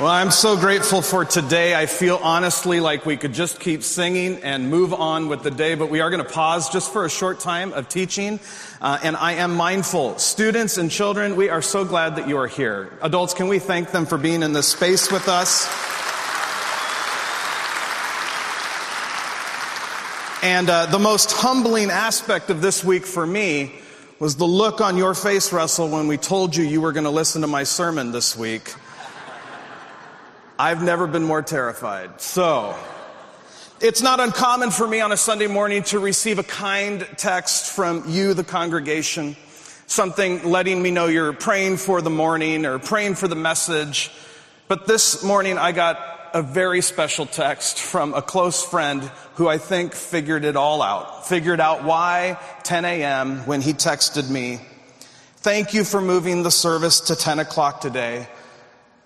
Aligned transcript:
Well, 0.00 0.08
I'm 0.08 0.30
so 0.30 0.56
grateful 0.56 1.02
for 1.02 1.26
today. 1.26 1.74
I 1.74 1.84
feel 1.84 2.18
honestly 2.22 2.80
like 2.80 3.04
we 3.04 3.18
could 3.18 3.34
just 3.34 3.60
keep 3.60 3.82
singing 3.82 4.42
and 4.42 4.70
move 4.70 4.94
on 4.94 5.28
with 5.28 5.42
the 5.42 5.50
day, 5.50 5.74
but 5.74 5.90
we 5.90 6.00
are 6.00 6.08
going 6.08 6.24
to 6.24 6.32
pause 6.32 6.70
just 6.70 6.90
for 6.90 7.04
a 7.04 7.10
short 7.10 7.38
time 7.38 7.74
of 7.74 7.86
teaching. 7.90 8.40
Uh, 8.80 8.98
and 9.02 9.14
I 9.14 9.32
am 9.32 9.54
mindful. 9.54 10.16
Students 10.16 10.78
and 10.78 10.90
children, 10.90 11.36
we 11.36 11.50
are 11.50 11.60
so 11.60 11.84
glad 11.84 12.16
that 12.16 12.28
you 12.28 12.38
are 12.38 12.46
here. 12.46 12.90
Adults, 13.02 13.34
can 13.34 13.48
we 13.48 13.58
thank 13.58 13.90
them 13.90 14.06
for 14.06 14.16
being 14.16 14.42
in 14.42 14.54
this 14.54 14.68
space 14.68 15.12
with 15.12 15.28
us? 15.28 15.66
And 20.42 20.70
uh, 20.70 20.86
the 20.86 20.98
most 20.98 21.30
humbling 21.30 21.90
aspect 21.90 22.48
of 22.48 22.62
this 22.62 22.82
week 22.82 23.04
for 23.04 23.26
me 23.26 23.74
was 24.18 24.36
the 24.36 24.46
look 24.46 24.80
on 24.80 24.96
your 24.96 25.14
face, 25.14 25.52
Russell, 25.52 25.90
when 25.90 26.08
we 26.08 26.16
told 26.16 26.56
you 26.56 26.64
you 26.64 26.80
were 26.80 26.92
going 26.92 27.04
to 27.04 27.10
listen 27.10 27.42
to 27.42 27.46
my 27.46 27.64
sermon 27.64 28.12
this 28.12 28.34
week. 28.34 28.72
I've 30.60 30.82
never 30.82 31.06
been 31.06 31.24
more 31.24 31.40
terrified. 31.40 32.20
So, 32.20 32.76
it's 33.80 34.02
not 34.02 34.20
uncommon 34.20 34.72
for 34.72 34.86
me 34.86 35.00
on 35.00 35.10
a 35.10 35.16
Sunday 35.16 35.46
morning 35.46 35.84
to 35.84 35.98
receive 35.98 36.38
a 36.38 36.42
kind 36.42 37.08
text 37.16 37.72
from 37.72 38.04
you, 38.06 38.34
the 38.34 38.44
congregation, 38.44 39.36
something 39.86 40.44
letting 40.44 40.82
me 40.82 40.90
know 40.90 41.06
you're 41.06 41.32
praying 41.32 41.78
for 41.78 42.02
the 42.02 42.10
morning 42.10 42.66
or 42.66 42.78
praying 42.78 43.14
for 43.14 43.26
the 43.26 43.34
message. 43.34 44.10
But 44.68 44.86
this 44.86 45.24
morning 45.24 45.56
I 45.56 45.72
got 45.72 45.98
a 46.34 46.42
very 46.42 46.82
special 46.82 47.24
text 47.24 47.80
from 47.80 48.12
a 48.12 48.20
close 48.20 48.62
friend 48.62 49.10
who 49.36 49.48
I 49.48 49.56
think 49.56 49.94
figured 49.94 50.44
it 50.44 50.56
all 50.56 50.82
out, 50.82 51.26
figured 51.26 51.60
out 51.60 51.84
why 51.84 52.38
10 52.64 52.84
a.m. 52.84 53.46
when 53.46 53.62
he 53.62 53.72
texted 53.72 54.28
me, 54.28 54.60
thank 55.36 55.72
you 55.72 55.84
for 55.84 56.02
moving 56.02 56.42
the 56.42 56.50
service 56.50 57.00
to 57.00 57.16
10 57.16 57.38
o'clock 57.38 57.80
today 57.80 58.28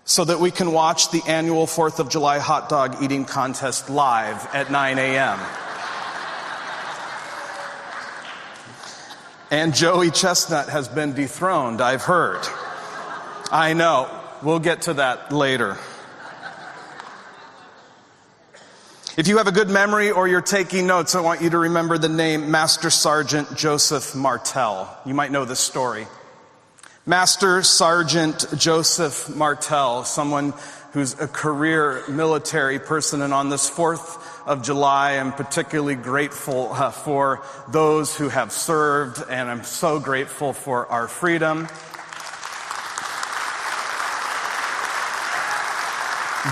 so 0.05 0.25
that 0.25 0.39
we 0.41 0.51
can 0.51 0.73
watch 0.73 1.11
the 1.11 1.23
annual 1.27 1.67
4th 1.67 1.99
of 1.99 2.09
July 2.09 2.39
hot 2.39 2.69
dog 2.69 3.03
eating 3.03 3.25
contest 3.25 3.89
live 3.89 4.47
at 4.55 4.71
9 4.71 4.99
a.m. 4.99 5.39
And 9.51 9.75
Joey 9.75 10.11
Chestnut 10.11 10.69
has 10.69 10.89
been 10.89 11.13
dethroned, 11.13 11.81
I've 11.81 12.03
heard. 12.03 12.45
I 13.51 13.73
know. 13.73 14.11
We'll 14.43 14.59
get 14.59 14.83
to 14.83 14.95
that 14.95 15.33
later. 15.33 15.79
If 19.17 19.29
you 19.29 19.39
have 19.39 19.47
a 19.47 19.53
good 19.53 19.71
memory 19.71 20.11
or 20.11 20.27
you're 20.27 20.41
taking 20.41 20.89
notes, 20.89 21.15
I 21.15 21.21
want 21.21 21.41
you 21.41 21.51
to 21.51 21.59
remember 21.59 21.99
the 21.99 22.09
name 22.09 22.51
Master 22.51 22.91
Sergeant 22.91 23.57
Joseph 23.57 24.17
Martel. 24.17 24.93
You 25.07 25.15
might 25.15 25.31
know 25.31 25.45
this 25.45 25.61
story. 25.61 26.09
Master 27.07 27.63
Sergeant 27.63 28.47
Joseph 28.57 29.29
Martel, 29.37 30.05
someone 30.05 30.55
who's 30.93 31.13
a 31.21 31.29
career 31.29 32.03
military 32.09 32.79
person, 32.79 33.21
and 33.21 33.35
on 33.35 33.51
this 33.51 33.69
4th 33.69 34.19
of 34.47 34.63
July, 34.63 35.19
I'm 35.19 35.33
particularly 35.33 35.97
grateful 35.97 36.73
uh, 36.73 36.91
for 36.91 37.43
those 37.69 38.17
who 38.17 38.31
have 38.31 38.53
served, 38.53 39.23
and 39.29 39.51
I'm 39.51 39.65
so 39.65 40.01
grateful 40.01 40.55
for 40.55 40.87
our 40.87 41.07
freedom. 41.07 41.69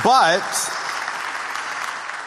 But 0.05 0.45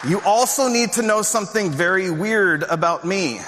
you 0.08 0.20
also 0.22 0.66
need 0.66 0.94
to 0.94 1.02
know 1.02 1.22
something 1.22 1.70
very 1.70 2.10
weird 2.10 2.64
about 2.64 3.04
me. 3.04 3.38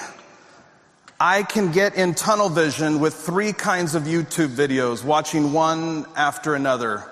I 1.21 1.43
can 1.43 1.73
get 1.73 1.95
in 1.95 2.15
tunnel 2.15 2.47
vision 2.47 3.01
with 3.01 3.13
three 3.13 3.51
kinds 3.51 3.93
of 3.93 4.03
YouTube 4.03 4.55
videos, 4.55 5.03
watching 5.03 5.51
one 5.51 6.05
after 6.15 6.55
another. 6.55 7.03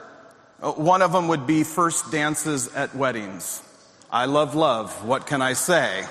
Uh, 0.61 0.71
one 0.71 1.01
of 1.01 1.11
them 1.11 1.27
would 1.27 1.45
be 1.45 1.65
first 1.65 2.09
dances 2.09 2.73
at 2.73 2.95
weddings. 2.95 3.61
I 4.09 4.23
love 4.23 4.55
love. 4.55 5.03
What 5.03 5.27
can 5.27 5.41
I 5.41 5.51
say? 5.51 6.05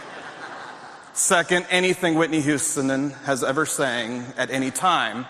Second, 1.15 1.65
anything 1.71 2.17
Whitney 2.17 2.43
Houston 2.43 3.09
has 3.25 3.43
ever 3.43 3.65
sang 3.65 4.27
at 4.37 4.51
any 4.51 4.71
time. 4.71 5.25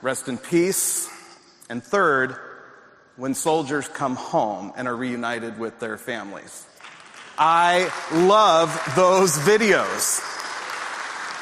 Rest 0.00 0.28
in 0.28 0.38
peace. 0.38 1.10
And 1.68 1.84
third, 1.84 2.36
when 3.16 3.34
soldiers 3.34 3.86
come 3.86 4.16
home 4.16 4.72
and 4.78 4.88
are 4.88 4.96
reunited 4.96 5.58
with 5.58 5.78
their 5.78 5.98
families. 5.98 6.64
I 7.36 7.92
love 8.14 8.70
those 8.96 9.36
videos. 9.40 10.29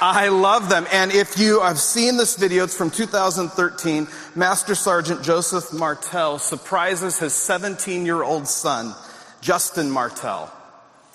I 0.01 0.29
love 0.29 0.69
them. 0.69 0.87
And 0.93 1.11
if 1.11 1.39
you 1.39 1.61
have 1.61 1.79
seen 1.79 2.17
this 2.17 2.37
video, 2.37 2.65
it's 2.65 2.77
from 2.77 2.91
2013. 2.91 4.07
Master 4.37 4.77
Sergeant 4.77 5.25
Joseph 5.25 5.73
Martel 5.73 6.39
surprises 6.39 7.19
his 7.19 7.33
17 7.33 8.07
year 8.07 8.23
old 8.23 8.47
son, 8.47 8.95
Justin 9.41 9.91
Martel, 9.91 10.53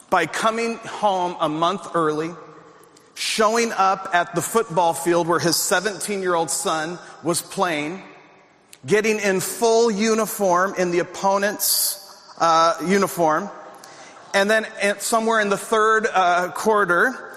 by 0.10 0.26
coming 0.26 0.78
home 0.80 1.38
a 1.40 1.48
month 1.48 1.96
early, 1.96 2.32
showing 3.14 3.72
up 3.72 4.10
at 4.14 4.36
the 4.36 4.42
football 4.42 4.94
field 4.94 5.30
where 5.30 5.40
his 5.40 5.56
17 5.56 6.22
year 6.22 6.36
old 6.36 6.50
son 6.50 7.00
was 7.24 7.42
playing, 7.42 8.04
getting 8.86 9.20
in 9.20 9.40
full 9.40 9.90
uniform 9.92 10.74
in 10.78 10.92
the 10.92 11.00
opponent's 11.00 12.22
uh, 12.38 12.76
uniform, 12.86 13.50
and 14.34 14.52
then 14.52 14.68
somewhere 15.00 15.40
in 15.40 15.48
the 15.48 15.58
third 15.58 16.06
uh, 16.12 16.52
quarter, 16.52 17.33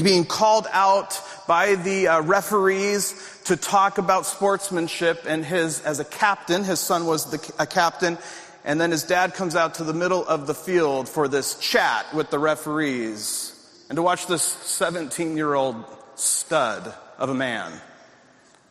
being 0.00 0.24
called 0.24 0.66
out 0.70 1.20
by 1.46 1.74
the 1.74 2.08
uh, 2.08 2.22
referees 2.22 3.40
to 3.44 3.56
talk 3.56 3.98
about 3.98 4.26
sportsmanship 4.26 5.24
and 5.26 5.44
his, 5.44 5.80
as 5.82 6.00
a 6.00 6.04
captain, 6.04 6.64
his 6.64 6.80
son 6.80 7.06
was 7.06 7.30
the, 7.30 7.54
a 7.58 7.66
captain, 7.66 8.16
and 8.64 8.80
then 8.80 8.90
his 8.90 9.02
dad 9.02 9.34
comes 9.34 9.56
out 9.56 9.74
to 9.74 9.84
the 9.84 9.92
middle 9.92 10.24
of 10.26 10.46
the 10.46 10.54
field 10.54 11.08
for 11.08 11.28
this 11.28 11.58
chat 11.58 12.06
with 12.14 12.30
the 12.30 12.38
referees 12.38 13.52
and 13.88 13.96
to 13.96 14.02
watch 14.02 14.26
this 14.26 14.42
17 14.42 15.36
year 15.36 15.52
old 15.52 15.84
stud 16.14 16.94
of 17.18 17.28
a 17.28 17.34
man 17.34 17.72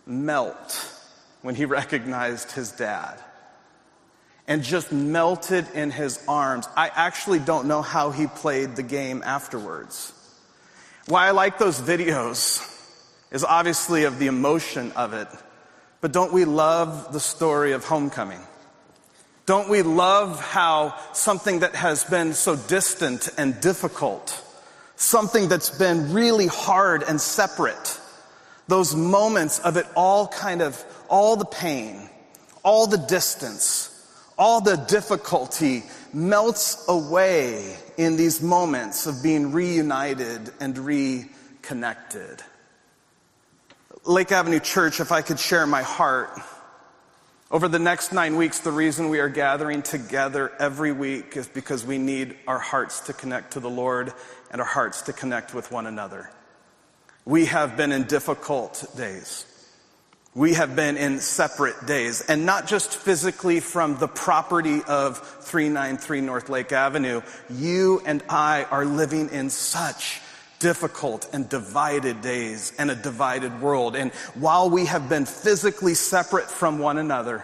melt 0.05 0.97
when 1.41 1.53
he 1.53 1.65
recognized 1.79 2.51
his 2.51 2.71
dad 2.71 3.19
and 4.47 4.63
just 4.63 4.91
melted 4.91 5.67
in 5.75 5.91
his 5.91 6.23
arms. 6.27 6.67
I 6.75 6.89
actually 6.93 7.39
don't 7.39 7.67
know 7.67 7.81
how 7.81 8.11
he 8.11 8.27
played 8.27 8.75
the 8.75 8.83
game 8.83 9.21
afterwards. 9.23 10.11
Why 11.07 11.27
I 11.27 11.31
like 11.31 11.57
those 11.57 11.81
videos 11.81 12.67
is 13.31 13.43
obviously 13.43 14.03
of 14.03 14.19
the 14.19 14.27
emotion 14.27 14.91
of 14.91 15.13
it, 15.13 15.27
but 15.99 16.11
don't 16.11 16.31
we 16.31 16.45
love 16.45 17.11
the 17.11 17.19
story 17.19 17.71
of 17.71 17.85
homecoming? 17.85 18.41
Don't 19.47 19.69
we 19.69 19.81
love 19.81 20.39
how 20.39 20.95
something 21.13 21.59
that 21.59 21.75
has 21.75 22.03
been 22.03 22.33
so 22.33 22.55
distant 22.55 23.29
and 23.37 23.59
difficult, 23.59 24.41
something 24.95 25.49
that's 25.49 25.71
been 25.71 26.13
really 26.13 26.47
hard 26.47 27.03
and 27.03 27.19
separate, 27.19 27.99
those 28.67 28.95
moments 28.95 29.59
of 29.59 29.77
it 29.77 29.87
all 29.95 30.27
kind 30.27 30.61
of, 30.61 30.81
all 31.09 31.35
the 31.35 31.45
pain, 31.45 32.09
all 32.63 32.85
the 32.85 32.97
distance, 32.99 33.90
all 34.41 34.59
the 34.59 34.75
difficulty 34.75 35.83
melts 36.13 36.83
away 36.87 37.77
in 37.97 38.17
these 38.17 38.41
moments 38.41 39.05
of 39.05 39.21
being 39.21 39.51
reunited 39.51 40.49
and 40.59 40.75
reconnected. 40.79 42.41
Lake 44.03 44.31
Avenue 44.31 44.59
Church, 44.59 44.99
if 44.99 45.11
I 45.11 45.21
could 45.21 45.39
share 45.39 45.67
my 45.67 45.83
heart, 45.83 46.31
over 47.51 47.67
the 47.67 47.77
next 47.77 48.13
nine 48.13 48.35
weeks, 48.35 48.61
the 48.61 48.71
reason 48.71 49.09
we 49.09 49.19
are 49.19 49.29
gathering 49.29 49.83
together 49.83 50.51
every 50.57 50.91
week 50.91 51.37
is 51.37 51.47
because 51.47 51.85
we 51.85 51.99
need 51.99 52.35
our 52.47 52.57
hearts 52.57 53.01
to 53.01 53.13
connect 53.13 53.53
to 53.53 53.59
the 53.59 53.69
Lord 53.69 54.11
and 54.49 54.59
our 54.59 54.65
hearts 54.65 55.03
to 55.03 55.13
connect 55.13 55.53
with 55.53 55.71
one 55.71 55.85
another. 55.85 56.31
We 57.25 57.45
have 57.45 57.77
been 57.77 57.91
in 57.91 58.05
difficult 58.05 58.87
days. 58.97 59.45
We 60.33 60.53
have 60.53 60.77
been 60.77 60.95
in 60.95 61.19
separate 61.19 61.85
days, 61.85 62.21
and 62.21 62.45
not 62.45 62.65
just 62.65 62.95
physically 62.95 63.59
from 63.59 63.97
the 63.97 64.07
property 64.07 64.81
of 64.87 65.17
393 65.43 66.21
North 66.21 66.47
Lake 66.47 66.71
Avenue. 66.71 67.21
You 67.49 68.01
and 68.05 68.23
I 68.29 68.63
are 68.71 68.85
living 68.85 69.27
in 69.29 69.49
such 69.49 70.21
difficult 70.59 71.27
and 71.33 71.49
divided 71.49 72.21
days 72.21 72.71
and 72.79 72.89
a 72.89 72.95
divided 72.95 73.61
world. 73.61 73.97
And 73.97 74.13
while 74.35 74.69
we 74.69 74.85
have 74.85 75.09
been 75.09 75.25
physically 75.25 75.95
separate 75.95 76.49
from 76.49 76.79
one 76.79 76.97
another, 76.97 77.43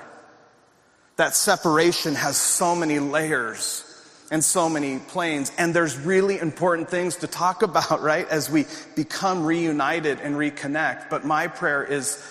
that 1.18 1.36
separation 1.36 2.16
has 2.16 2.38
so 2.38 2.74
many 2.74 3.00
layers 3.00 3.84
and 4.32 4.42
so 4.42 4.70
many 4.70 5.00
planes. 5.00 5.52
And 5.58 5.74
there's 5.74 5.98
really 5.98 6.40
important 6.40 6.90
things 6.90 7.18
to 7.18 7.28
talk 7.28 7.64
about, 7.64 8.02
right? 8.02 8.30
As 8.30 8.50
we 8.50 8.66
become 8.96 9.46
reunited 9.46 10.22
and 10.22 10.36
reconnect. 10.36 11.10
But 11.10 11.26
my 11.26 11.48
prayer 11.48 11.84
is 11.84 12.24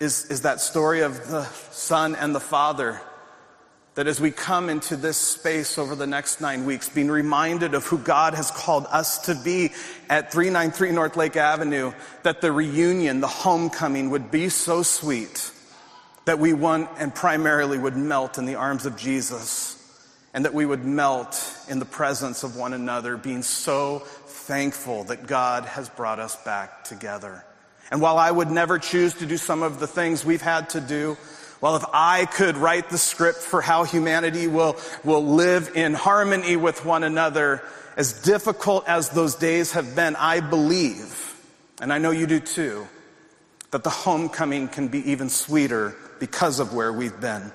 is, 0.00 0.30
is 0.30 0.42
that 0.42 0.60
story 0.60 1.00
of 1.00 1.28
the 1.28 1.44
Son 1.70 2.14
and 2.14 2.34
the 2.34 2.40
Father. 2.40 3.00
That 3.94 4.06
as 4.06 4.20
we 4.20 4.30
come 4.30 4.68
into 4.68 4.96
this 4.96 5.16
space 5.16 5.78
over 5.78 5.94
the 5.94 6.06
next 6.06 6.40
nine 6.40 6.66
weeks, 6.66 6.88
being 6.88 7.10
reminded 7.10 7.74
of 7.74 7.86
who 7.86 7.96
God 7.96 8.34
has 8.34 8.50
called 8.50 8.86
us 8.90 9.20
to 9.26 9.34
be 9.34 9.72
at 10.10 10.32
393 10.32 10.92
North 10.92 11.16
Lake 11.16 11.36
Avenue, 11.36 11.92
that 12.22 12.42
the 12.42 12.52
reunion, 12.52 13.20
the 13.20 13.26
homecoming 13.26 14.10
would 14.10 14.30
be 14.30 14.50
so 14.50 14.82
sweet 14.82 15.50
that 16.26 16.38
we 16.38 16.52
one 16.52 16.88
and 16.98 17.14
primarily 17.14 17.78
would 17.78 17.96
melt 17.96 18.36
in 18.36 18.44
the 18.44 18.56
arms 18.56 18.84
of 18.84 18.96
Jesus 18.96 19.72
and 20.34 20.44
that 20.44 20.52
we 20.52 20.66
would 20.66 20.84
melt 20.84 21.42
in 21.70 21.78
the 21.78 21.86
presence 21.86 22.42
of 22.42 22.56
one 22.56 22.74
another, 22.74 23.16
being 23.16 23.42
so 23.42 24.00
thankful 24.00 25.04
that 25.04 25.26
God 25.26 25.64
has 25.64 25.88
brought 25.88 26.18
us 26.18 26.36
back 26.44 26.84
together. 26.84 27.42
And 27.90 28.00
while 28.00 28.18
I 28.18 28.30
would 28.30 28.50
never 28.50 28.78
choose 28.78 29.14
to 29.14 29.26
do 29.26 29.36
some 29.36 29.62
of 29.62 29.80
the 29.80 29.86
things 29.86 30.24
we've 30.24 30.42
had 30.42 30.70
to 30.70 30.80
do, 30.80 31.16
well, 31.60 31.76
if 31.76 31.84
I 31.92 32.26
could 32.26 32.56
write 32.56 32.90
the 32.90 32.98
script 32.98 33.38
for 33.38 33.60
how 33.62 33.84
humanity 33.84 34.46
will, 34.46 34.76
will 35.04 35.24
live 35.24 35.72
in 35.74 35.94
harmony 35.94 36.56
with 36.56 36.84
one 36.84 37.02
another, 37.02 37.62
as 37.96 38.22
difficult 38.22 38.86
as 38.86 39.08
those 39.10 39.36
days 39.36 39.72
have 39.72 39.96
been, 39.96 40.16
I 40.16 40.40
believe, 40.40 41.34
and 41.80 41.92
I 41.92 41.98
know 41.98 42.10
you 42.10 42.26
do 42.26 42.40
too, 42.40 42.86
that 43.70 43.84
the 43.84 43.90
homecoming 43.90 44.68
can 44.68 44.88
be 44.88 45.10
even 45.10 45.30
sweeter 45.30 45.96
because 46.20 46.60
of 46.60 46.74
where 46.74 46.92
we've 46.92 47.18
been. 47.20 47.50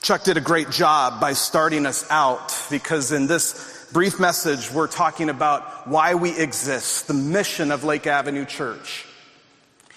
Chuck 0.00 0.22
did 0.22 0.36
a 0.36 0.40
great 0.40 0.70
job 0.70 1.20
by 1.20 1.32
starting 1.32 1.86
us 1.86 2.08
out 2.08 2.56
because 2.70 3.10
in 3.10 3.26
this 3.26 3.77
brief 3.92 4.20
message, 4.20 4.70
we're 4.70 4.86
talking 4.86 5.30
about 5.30 5.88
why 5.88 6.14
we 6.14 6.36
exist, 6.36 7.08
the 7.08 7.14
mission 7.14 7.70
of 7.70 7.84
Lake 7.84 8.06
Avenue 8.06 8.44
Church. 8.44 9.06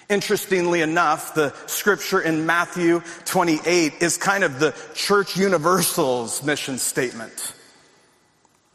Interestingly 0.10 0.82
enough, 0.82 1.34
the 1.34 1.54
scripture 1.68 2.20
in 2.20 2.46
Matthew 2.46 3.02
28 3.26 3.94
is 4.02 4.18
kind 4.18 4.44
of 4.44 4.60
the 4.60 4.76
church 4.94 5.38
universal's 5.38 6.44
mission 6.44 6.78
statement. 6.78 7.54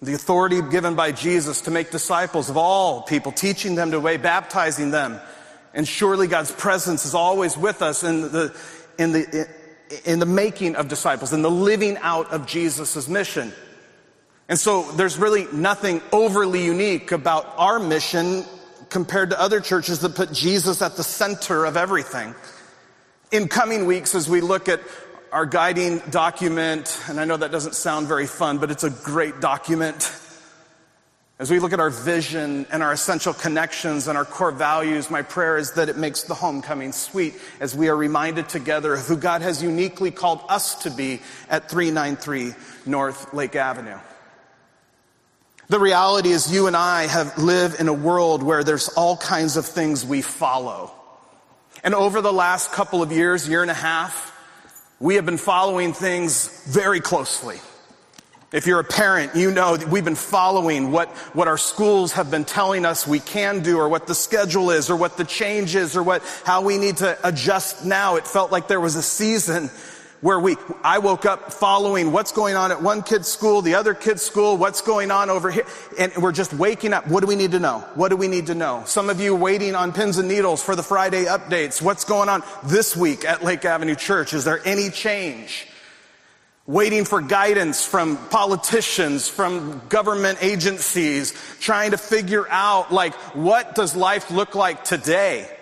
The 0.03 0.15
authority 0.15 0.61
given 0.63 0.95
by 0.95 1.13
Jesus 1.13 1.63
to 1.63 1.71
make 1.71 1.91
disciples 1.91 2.51
of 2.51 2.57
all 2.57 3.03
people, 3.03 3.33
teaching 3.33 3.75
them 3.75 3.91
to 3.91 3.99
obey, 3.99 4.19
baptizing 4.19 4.91
them. 4.91 5.21
And 5.75 5.87
surely 5.87 6.27
God's 6.27 6.53
presence 6.53 7.05
is 7.05 7.15
always 7.15 7.57
with 7.57 7.83
us 7.83 8.03
in 8.03 8.23
the, 8.23 8.57
in 8.99 9.13
the, 9.13 9.49
in 10.05 10.19
the 10.19 10.27
making 10.27 10.77
of 10.77 10.89
disciples, 10.89 11.33
in 11.33 11.43
the 11.43 11.51
living 11.51 11.97
out 11.99 12.31
of 12.33 12.47
Jesus' 12.47 13.09
mission. 13.09 13.53
And 14.49 14.59
so 14.59 14.91
there's 14.93 15.19
really 15.19 15.47
nothing 15.53 16.01
overly 16.13 16.65
unique 16.65 17.11
about 17.11 17.53
our 17.57 17.79
mission 17.79 18.45
compared 18.89 19.31
to 19.31 19.41
other 19.41 19.61
churches 19.61 20.01
that 20.01 20.15
put 20.15 20.33
Jesus 20.33 20.83
at 20.83 20.97
the 20.97 21.03
center 21.03 21.65
of 21.65 21.77
everything. 21.77 22.35
In 23.33 23.49
coming 23.49 23.87
weeks, 23.87 24.15
as 24.15 24.29
we 24.29 24.41
look 24.41 24.69
at 24.69 24.81
our 25.33 25.47
guiding 25.47 25.99
document, 26.11 27.01
and 27.09 27.19
I 27.19 27.25
know 27.25 27.37
that 27.37 27.51
doesn't 27.51 27.75
sound 27.75 28.07
very 28.07 28.27
fun, 28.27 28.59
but 28.59 28.71
it's 28.71 28.85
a 28.85 28.91
great 28.91 29.41
document. 29.41 30.17
As 31.41 31.51
we 31.51 31.59
look 31.59 31.73
at 31.73 31.81
our 31.81 31.91
vision 31.91 32.67
and 32.71 32.83
our 32.83 32.93
essential 32.93 33.35
connections 33.35 34.07
and 34.07 34.17
our 34.17 34.25
core 34.25 34.53
values, 34.53 35.11
my 35.11 35.23
prayer 35.23 35.59
is 35.59 35.73
that 35.73 35.89
it 35.89 35.99
makes 35.99 36.23
the 36.23 36.35
homecoming 36.35 36.93
sweet 36.93 37.35
as 37.61 37.75
we 37.75 37.89
are 37.89 37.97
reminded 37.97 38.49
together 38.49 38.95
of 38.95 39.07
who 39.07 39.17
God 39.17 39.43
has 39.43 39.61
uniquely 39.63 40.13
called 40.13 40.41
us 40.49 40.77
to 40.85 40.91
be 40.91 41.21
at 41.51 41.69
393 41.69 42.55
North 42.87 43.35
Lake 43.35 43.57
Avenue. 43.57 43.99
The 45.69 45.81
reality 45.81 46.31
is 46.31 46.53
you 46.53 46.69
and 46.69 46.77
I 46.77 47.09
have 47.09 47.39
live 47.39 47.81
in 47.81 47.89
a 47.89 47.93
world 47.93 48.45
where 48.45 48.63
there's 48.63 48.89
all 48.91 49.17
kinds 49.17 49.57
of 49.57 49.67
things 49.67 50.07
we 50.07 50.23
follow. 50.23 50.93
And 51.83 51.93
over 51.93 52.21
the 52.21 52.33
last 52.33 52.71
couple 52.71 53.03
of 53.03 53.11
years, 53.11 53.49
year 53.49 53.63
and 53.63 53.71
a 53.71 53.75
half, 53.75 54.33
we 55.01 55.17
have 55.17 55.27
been 55.27 55.39
following 55.39 55.93
things 55.93 56.65
very 56.69 57.01
closely. 57.01 57.59
If 58.53 58.69
you're 58.69 58.79
a 58.79 58.85
parent, 58.85 59.35
you 59.35 59.51
know 59.51 59.77
that 59.77 59.89
we've 59.89 60.05
been 60.05 60.15
following 60.15 60.93
what, 60.93 61.09
what 61.35 61.49
our 61.49 61.59
schools 61.59 62.13
have 62.13 62.31
been 62.31 62.45
telling 62.45 62.85
us 62.85 63.05
we 63.05 63.19
can 63.19 63.65
do 63.65 63.79
or 63.79 63.89
what 63.89 64.07
the 64.07 64.15
schedule 64.15 64.71
is 64.71 64.89
or 64.89 64.95
what 64.95 65.17
the 65.17 65.25
change 65.25 65.75
is 65.75 65.97
or 65.97 66.03
what, 66.05 66.23
how 66.45 66.63
we 66.63 66.79
need 66.79 66.99
to 66.99 67.19
adjust 67.27 67.85
now. 67.85 68.15
It 68.15 68.29
felt 68.29 68.53
like 68.53 68.69
there 68.69 68.81
was 68.81 68.95
a 68.95 69.03
season 69.03 69.69
where 70.27 70.41
we, 70.41 70.57
I 70.83 70.99
woke 70.99 71.25
up 71.25 71.53
following 71.53 72.11
what's 72.11 72.33
going 72.33 72.57
on 72.57 72.73
at 72.73 72.83
one 72.83 73.05
kid's 73.05 73.29
school, 73.29 73.63
the 73.63 73.77
other 73.77 73.95
kid's 73.95 74.23
school, 74.23 74.57
what's 74.57 74.83
going 74.83 75.13
on 75.13 75.31
over 75.31 75.53
here. 75.53 75.65
And 76.01 76.13
we're 76.17 76.33
just 76.33 76.53
waking 76.53 76.93
up. 76.93 77.07
What 77.07 77.21
do 77.21 77.29
we 77.29 77.37
need 77.37 77.53
to 77.53 77.61
know? 77.61 77.79
What 77.95 78.09
do 78.09 78.17
we 78.17 78.27
need 78.27 78.47
to 78.47 78.57
know? 78.57 78.83
Some 78.87 79.09
of 79.09 79.21
you 79.21 79.37
waiting 79.37 79.77
on 79.77 79.93
pins 79.93 80.19
and 80.19 80.27
needles 80.27 80.65
for 80.65 80.75
the 80.75 80.83
Friday 80.83 81.27
updates. 81.27 81.81
What's 81.81 82.05
going 82.05 82.29
on 82.29 82.43
this 82.65 82.97
week 82.97 83.25
at 83.25 83.45
Lake 83.45 83.65
Avenue 83.65 83.95
Church? 83.95 84.35
Is 84.35 84.43
there 84.43 84.61
any 84.65 84.91
change? 84.91 85.69
Waiting 86.67 87.05
for 87.05 87.21
guidance 87.21 87.87
from 87.87 88.17
politicians, 88.17 89.29
from 89.29 89.81
government 89.89 90.39
agencies, 90.41 91.35
trying 91.61 91.93
to 91.93 91.99
figure 91.99 92.49
out 92.51 92.93
like, 92.93 93.15
what 93.37 93.77
does 93.77 93.95
life 93.95 94.33
look 94.33 94.57
like 94.57 94.83
today? 94.83 95.56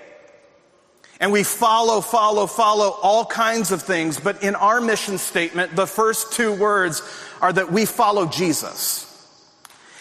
And 1.21 1.33
we 1.33 1.45
follow, 1.45 2.01
follow, 2.01 2.47
follow 2.47 2.97
all 3.03 3.25
kinds 3.25 3.71
of 3.71 3.83
things. 3.83 4.19
But 4.19 4.43
in 4.43 4.55
our 4.55 4.81
mission 4.81 5.19
statement, 5.19 5.77
the 5.77 5.87
first 5.87 6.33
two 6.33 6.53
words 6.53 7.03
are 7.41 7.53
that 7.53 7.71
we 7.73 7.87
follow 7.87 8.27
Jesus. 8.27 9.11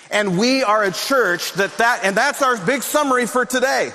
And 0.09 0.37
we 0.37 0.63
are 0.63 0.83
a 0.83 0.91
church 0.91 1.53
that 1.53 1.77
that, 1.77 2.01
and 2.03 2.15
that's 2.15 2.41
our 2.41 2.57
big 2.65 2.83
summary 2.83 3.25
for 3.25 3.45
today. 3.45 3.91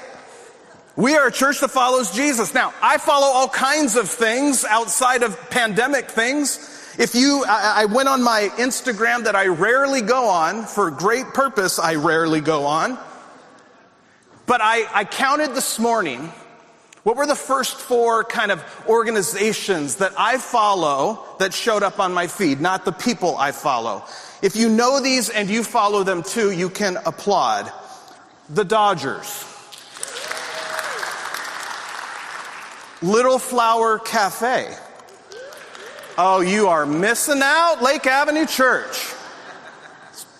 We 0.96 1.16
are 1.16 1.28
a 1.28 1.32
church 1.32 1.60
that 1.60 1.70
follows 1.70 2.10
Jesus. 2.10 2.54
Now, 2.54 2.74
I 2.82 2.98
follow 2.98 3.26
all 3.26 3.48
kinds 3.48 3.94
of 3.94 4.08
things 4.08 4.64
outside 4.64 5.22
of 5.22 5.38
pandemic 5.48 6.10
things. 6.10 6.74
If 6.98 7.14
you, 7.14 7.44
I, 7.46 7.82
I 7.82 7.84
went 7.84 8.08
on 8.08 8.20
my 8.24 8.50
Instagram 8.56 9.22
that 9.24 9.36
I 9.36 9.46
rarely 9.46 10.00
go 10.00 10.28
on 10.28 10.64
for 10.64 10.90
great 10.90 11.26
purpose, 11.26 11.78
I 11.78 11.94
rarely 11.94 12.40
go 12.40 12.66
on. 12.66 12.98
But 14.46 14.60
I, 14.60 14.86
I 14.92 15.04
counted 15.04 15.54
this 15.54 15.78
morning 15.78 16.32
what 17.08 17.16
were 17.16 17.26
the 17.26 17.34
first 17.34 17.76
four 17.78 18.22
kind 18.22 18.52
of 18.52 18.62
organizations 18.87 19.96
that 19.96 20.12
I 20.19 20.37
follow 20.37 21.25
that 21.38 21.55
showed 21.55 21.82
up 21.82 22.00
on 22.00 22.12
my 22.12 22.26
feed, 22.26 22.60
not 22.60 22.84
the 22.84 22.93
people 22.93 23.34
I 23.38 23.52
follow? 23.52 24.05
If 24.43 24.56
you 24.56 24.69
know 24.69 25.00
these 25.00 25.31
and 25.31 25.49
you 25.49 25.64
follow 25.64 26.02
them 26.02 26.22
too, 26.22 26.50
you 26.50 26.69
can 26.69 26.99
applaud. 27.06 27.72
The 28.50 28.62
Dodgers. 28.62 29.46
Little 33.00 33.38
Flower 33.38 33.99
Cafe. 33.99 34.76
Oh, 36.19 36.40
you 36.43 36.66
are 36.66 36.84
missing 36.84 37.40
out, 37.43 37.81
Lake 37.81 38.06
Avenue 38.06 38.44
Church. 38.44 39.14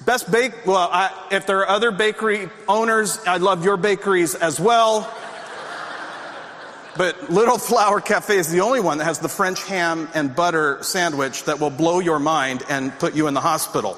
Best 0.05 0.31
bake, 0.31 0.67
well, 0.67 0.91
I, 0.93 1.29
if 1.31 1.47
there 1.47 1.61
are 1.61 1.69
other 1.69 1.93
bakery 1.93 2.51
owners, 2.69 3.19
I 3.27 3.39
love 3.39 3.65
your 3.65 3.79
bakeries 3.79 4.35
as 4.35 4.61
well. 4.61 5.11
But 6.99 7.31
Little 7.31 7.59
Flower 7.59 8.01
Cafe 8.01 8.37
is 8.37 8.51
the 8.51 8.63
only 8.63 8.81
one 8.81 8.99
that 8.99 9.05
has 9.05 9.21
the 9.21 9.29
French 9.29 9.63
ham 9.63 10.09
and 10.15 10.35
butter 10.35 10.83
sandwich 10.83 11.45
that 11.45 11.61
will 11.61 11.71
blow 11.71 12.01
your 12.01 12.19
mind 12.19 12.65
and 12.69 12.93
put 12.99 13.15
you 13.15 13.29
in 13.29 13.35
the 13.35 13.41
hospital. 13.41 13.97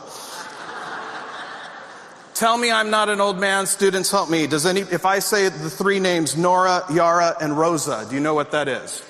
Tell 2.35 2.59
me 2.59 2.71
I'm 2.71 2.91
not 2.91 3.09
an 3.09 3.19
old 3.23 3.41
man. 3.41 3.67
Students, 3.67 4.11
help 4.11 4.29
me. 4.29 4.47
Does 4.47 4.67
any, 4.67 4.81
if 4.81 5.07
I 5.07 5.21
say 5.21 5.49
the 5.49 5.71
three 5.71 5.99
names, 5.99 6.37
Nora, 6.37 6.85
Yara, 6.93 7.37
and 7.41 7.59
Rosa, 7.59 8.07
do 8.07 8.15
you 8.15 8.21
know 8.21 8.35
what 8.35 8.53
that 8.53 8.69
is? 8.69 9.03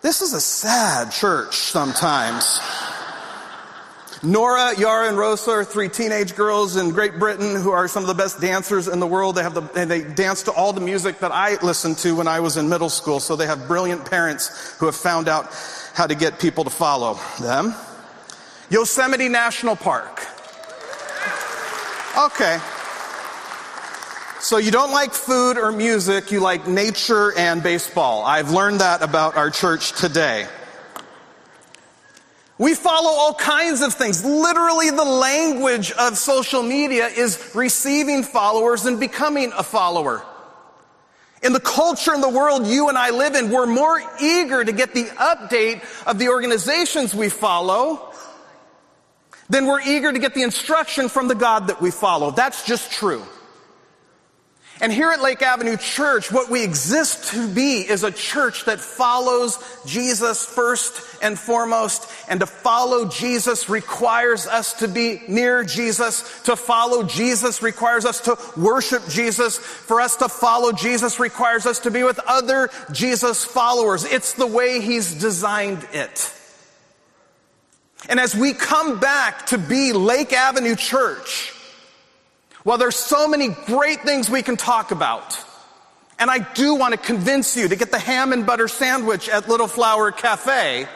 This 0.00 0.22
is 0.22 0.34
a 0.34 0.40
sad 0.40 1.10
church 1.10 1.56
sometimes. 1.56 2.60
Nora, 4.22 4.72
Yara, 4.76 5.08
and 5.08 5.16
Rosa 5.16 5.50
are 5.52 5.64
three 5.64 5.88
teenage 5.88 6.34
girls 6.34 6.76
in 6.76 6.90
Great 6.90 7.20
Britain 7.20 7.54
who 7.54 7.70
are 7.70 7.86
some 7.86 8.02
of 8.02 8.08
the 8.08 8.14
best 8.14 8.40
dancers 8.40 8.88
in 8.88 8.98
the 8.98 9.06
world. 9.06 9.36
They 9.36 9.44
have 9.44 9.54
the, 9.54 9.62
and 9.76 9.88
they 9.88 10.02
dance 10.02 10.42
to 10.44 10.52
all 10.52 10.72
the 10.72 10.80
music 10.80 11.20
that 11.20 11.30
I 11.30 11.60
listened 11.62 11.98
to 11.98 12.16
when 12.16 12.26
I 12.26 12.40
was 12.40 12.56
in 12.56 12.68
middle 12.68 12.88
school. 12.88 13.20
So 13.20 13.36
they 13.36 13.46
have 13.46 13.68
brilliant 13.68 14.10
parents 14.10 14.76
who 14.78 14.86
have 14.86 14.96
found 14.96 15.28
out 15.28 15.54
how 15.94 16.08
to 16.08 16.16
get 16.16 16.40
people 16.40 16.64
to 16.64 16.70
follow 16.70 17.18
them. 17.40 17.74
Yosemite 18.70 19.28
National 19.28 19.76
Park. 19.76 20.26
Okay. 22.18 22.58
So 24.40 24.56
you 24.56 24.72
don't 24.72 24.90
like 24.90 25.12
food 25.12 25.58
or 25.58 25.70
music, 25.70 26.32
you 26.32 26.40
like 26.40 26.66
nature 26.66 27.32
and 27.36 27.62
baseball. 27.62 28.24
I've 28.24 28.50
learned 28.50 28.80
that 28.80 29.02
about 29.02 29.36
our 29.36 29.50
church 29.50 29.92
today. 29.92 30.48
We 32.58 32.74
follow 32.74 33.10
all 33.10 33.34
kinds 33.34 33.82
of 33.82 33.94
things. 33.94 34.24
Literally, 34.24 34.90
the 34.90 35.04
language 35.04 35.92
of 35.92 36.18
social 36.18 36.62
media 36.62 37.06
is 37.06 37.52
receiving 37.54 38.24
followers 38.24 38.84
and 38.84 38.98
becoming 38.98 39.52
a 39.56 39.62
follower. 39.62 40.24
In 41.40 41.52
the 41.52 41.60
culture 41.60 42.12
and 42.12 42.22
the 42.22 42.28
world 42.28 42.66
you 42.66 42.88
and 42.88 42.98
I 42.98 43.10
live 43.10 43.36
in, 43.36 43.50
we're 43.50 43.66
more 43.66 44.02
eager 44.20 44.64
to 44.64 44.72
get 44.72 44.92
the 44.92 45.04
update 45.04 45.82
of 46.04 46.18
the 46.18 46.30
organizations 46.30 47.14
we 47.14 47.28
follow 47.28 48.12
than 49.48 49.66
we're 49.66 49.80
eager 49.80 50.12
to 50.12 50.18
get 50.18 50.34
the 50.34 50.42
instruction 50.42 51.08
from 51.08 51.28
the 51.28 51.36
God 51.36 51.68
that 51.68 51.80
we 51.80 51.92
follow. 51.92 52.32
That's 52.32 52.66
just 52.66 52.90
true. 52.90 53.22
And 54.80 54.92
here 54.92 55.10
at 55.10 55.20
Lake 55.20 55.42
Avenue 55.42 55.76
Church, 55.76 56.30
what 56.30 56.48
we 56.48 56.62
exist 56.62 57.32
to 57.32 57.48
be 57.48 57.80
is 57.80 58.04
a 58.04 58.12
church 58.12 58.64
that 58.66 58.78
follows 58.78 59.58
Jesus 59.84 60.44
first 60.44 61.02
and 61.20 61.36
foremost. 61.36 62.08
And 62.28 62.38
to 62.40 62.46
follow 62.46 63.08
Jesus 63.08 63.68
requires 63.68 64.46
us 64.46 64.74
to 64.74 64.86
be 64.86 65.20
near 65.26 65.64
Jesus. 65.64 66.42
To 66.42 66.54
follow 66.54 67.02
Jesus 67.02 67.60
requires 67.60 68.04
us 68.04 68.20
to 68.20 68.38
worship 68.56 69.02
Jesus. 69.08 69.58
For 69.58 70.00
us 70.00 70.14
to 70.16 70.28
follow 70.28 70.70
Jesus 70.70 71.18
requires 71.18 71.66
us 71.66 71.80
to 71.80 71.90
be 71.90 72.04
with 72.04 72.20
other 72.20 72.70
Jesus 72.92 73.44
followers. 73.44 74.04
It's 74.04 74.34
the 74.34 74.46
way 74.46 74.80
He's 74.80 75.14
designed 75.14 75.88
it. 75.92 76.32
And 78.08 78.20
as 78.20 78.36
we 78.36 78.52
come 78.52 79.00
back 79.00 79.46
to 79.46 79.58
be 79.58 79.92
Lake 79.92 80.32
Avenue 80.32 80.76
Church, 80.76 81.52
well, 82.68 82.76
there's 82.76 82.96
so 82.96 83.26
many 83.26 83.48
great 83.48 84.02
things 84.02 84.28
we 84.28 84.42
can 84.42 84.58
talk 84.58 84.90
about. 84.90 85.42
And 86.18 86.30
I 86.30 86.40
do 86.52 86.74
want 86.74 86.92
to 86.92 86.98
convince 86.98 87.56
you 87.56 87.66
to 87.66 87.76
get 87.76 87.90
the 87.90 87.98
ham 87.98 88.30
and 88.34 88.44
butter 88.44 88.68
sandwich 88.68 89.26
at 89.30 89.48
Little 89.48 89.68
Flower 89.68 90.12
Cafe. 90.12 90.86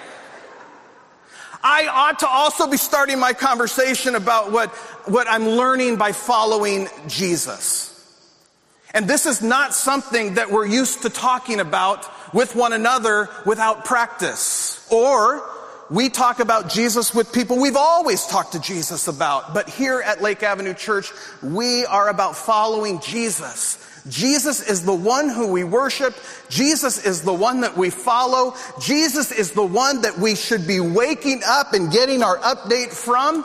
I 1.64 1.86
ought 1.86 2.18
to 2.18 2.28
also 2.28 2.66
be 2.70 2.76
starting 2.76 3.18
my 3.18 3.32
conversation 3.32 4.16
about 4.16 4.52
what, 4.52 4.68
what 5.06 5.26
I'm 5.26 5.48
learning 5.48 5.96
by 5.96 6.12
following 6.12 6.88
Jesus. 7.08 7.88
And 8.92 9.08
this 9.08 9.24
is 9.24 9.40
not 9.40 9.72
something 9.72 10.34
that 10.34 10.50
we're 10.50 10.66
used 10.66 11.00
to 11.04 11.08
talking 11.08 11.58
about 11.58 12.06
with 12.34 12.54
one 12.54 12.74
another 12.74 13.30
without 13.46 13.86
practice 13.86 14.86
or 14.92 15.42
we 15.92 16.08
talk 16.08 16.40
about 16.40 16.70
Jesus 16.70 17.14
with 17.14 17.34
people 17.34 17.60
we've 17.60 17.76
always 17.76 18.26
talked 18.26 18.52
to 18.52 18.60
Jesus 18.60 19.08
about. 19.08 19.52
But 19.52 19.68
here 19.68 20.00
at 20.00 20.22
Lake 20.22 20.42
Avenue 20.42 20.72
Church, 20.72 21.12
we 21.42 21.84
are 21.84 22.08
about 22.08 22.34
following 22.34 22.98
Jesus. 23.00 23.76
Jesus 24.08 24.66
is 24.66 24.86
the 24.86 24.94
one 24.94 25.28
who 25.28 25.52
we 25.52 25.64
worship. 25.64 26.16
Jesus 26.48 27.04
is 27.04 27.20
the 27.20 27.32
one 27.34 27.60
that 27.60 27.76
we 27.76 27.90
follow. 27.90 28.56
Jesus 28.80 29.32
is 29.32 29.52
the 29.52 29.64
one 29.64 30.00
that 30.02 30.18
we 30.18 30.34
should 30.34 30.66
be 30.66 30.80
waking 30.80 31.42
up 31.46 31.74
and 31.74 31.92
getting 31.92 32.22
our 32.22 32.38
update 32.38 32.90
from 32.90 33.44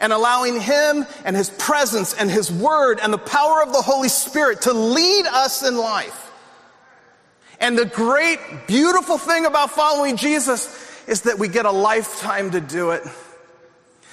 and 0.00 0.12
allowing 0.12 0.60
Him 0.60 1.06
and 1.24 1.36
His 1.36 1.48
presence 1.48 2.12
and 2.12 2.28
His 2.28 2.50
Word 2.50 2.98
and 3.00 3.12
the 3.12 3.18
power 3.18 3.62
of 3.62 3.72
the 3.72 3.82
Holy 3.82 4.08
Spirit 4.08 4.62
to 4.62 4.72
lead 4.72 5.26
us 5.26 5.62
in 5.62 5.76
life. 5.76 6.32
And 7.60 7.78
the 7.78 7.86
great, 7.86 8.40
beautiful 8.66 9.16
thing 9.16 9.46
about 9.46 9.70
following 9.70 10.16
Jesus 10.16 10.88
is 11.06 11.22
that 11.22 11.38
we 11.38 11.48
get 11.48 11.66
a 11.66 11.70
lifetime 11.70 12.50
to 12.52 12.60
do 12.60 12.90
it. 12.90 13.02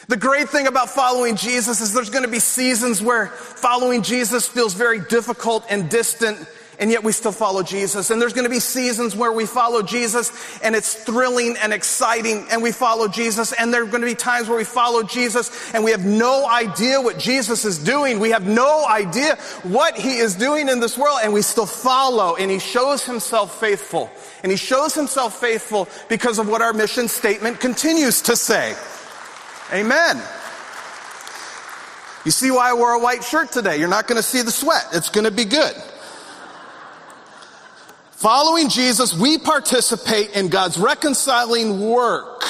The 0.07 0.17
great 0.17 0.47
thing 0.47 0.67
about 0.67 0.89
following 0.89 1.35
Jesus 1.35 1.81
is 1.81 1.93
there's 1.93 2.09
going 2.09 2.23
to 2.23 2.31
be 2.31 2.39
seasons 2.39 3.01
where 3.01 3.27
following 3.27 4.03
Jesus 4.03 4.47
feels 4.47 4.73
very 4.73 5.01
difficult 5.01 5.65
and 5.69 5.89
distant 5.89 6.47
and 6.79 6.91
yet 6.91 7.03
we 7.03 7.11
still 7.11 7.31
follow 7.31 7.63
Jesus. 7.63 8.11
And 8.11 8.21
there's 8.21 8.33
going 8.33 8.45
to 8.45 8.51
be 8.51 8.59
seasons 8.59 9.15
where 9.15 9.31
we 9.31 9.45
follow 9.45 9.81
Jesus 9.81 10.31
and 10.61 10.75
it's 10.75 10.93
thrilling 10.93 11.55
and 11.61 11.73
exciting 11.73 12.45
and 12.51 12.61
we 12.61 12.71
follow 12.71 13.07
Jesus. 13.07 13.51
And 13.51 13.73
there 13.73 13.83
are 13.83 13.87
going 13.87 14.01
to 14.01 14.07
be 14.07 14.15
times 14.15 14.47
where 14.47 14.57
we 14.57 14.63
follow 14.63 15.01
Jesus 15.01 15.73
and 15.73 15.83
we 15.83 15.91
have 15.91 16.05
no 16.05 16.47
idea 16.47 17.01
what 17.01 17.17
Jesus 17.17 17.65
is 17.65 17.79
doing. 17.79 18.19
We 18.19 18.29
have 18.29 18.45
no 18.45 18.85
idea 18.87 19.37
what 19.63 19.97
he 19.97 20.17
is 20.17 20.35
doing 20.35 20.69
in 20.69 20.79
this 20.79 20.97
world 20.97 21.19
and 21.23 21.33
we 21.33 21.41
still 21.41 21.65
follow 21.65 22.35
and 22.35 22.51
he 22.51 22.59
shows 22.59 23.03
himself 23.05 23.59
faithful. 23.59 24.11
And 24.43 24.51
he 24.51 24.57
shows 24.57 24.93
himself 24.93 25.39
faithful 25.39 25.87
because 26.09 26.37
of 26.37 26.47
what 26.47 26.61
our 26.61 26.73
mission 26.73 27.07
statement 27.07 27.59
continues 27.59 28.21
to 28.23 28.35
say. 28.35 28.75
Amen. 29.73 30.21
You 32.23 32.31
see 32.31 32.51
why 32.51 32.69
I 32.69 32.73
wore 32.73 32.91
a 32.91 32.99
white 32.99 33.23
shirt 33.23 33.51
today? 33.51 33.77
You're 33.79 33.87
not 33.87 34.05
going 34.05 34.17
to 34.17 34.23
see 34.23 34.41
the 34.41 34.51
sweat. 34.51 34.85
It's 34.93 35.09
going 35.09 35.25
to 35.25 35.31
be 35.31 35.45
good. 35.45 35.73
Following 38.17 38.69
Jesus, 38.69 39.13
we 39.13 39.37
participate 39.37 40.35
in 40.35 40.47
God's 40.47 40.79
reconciling 40.79 41.87
work. 41.87 42.43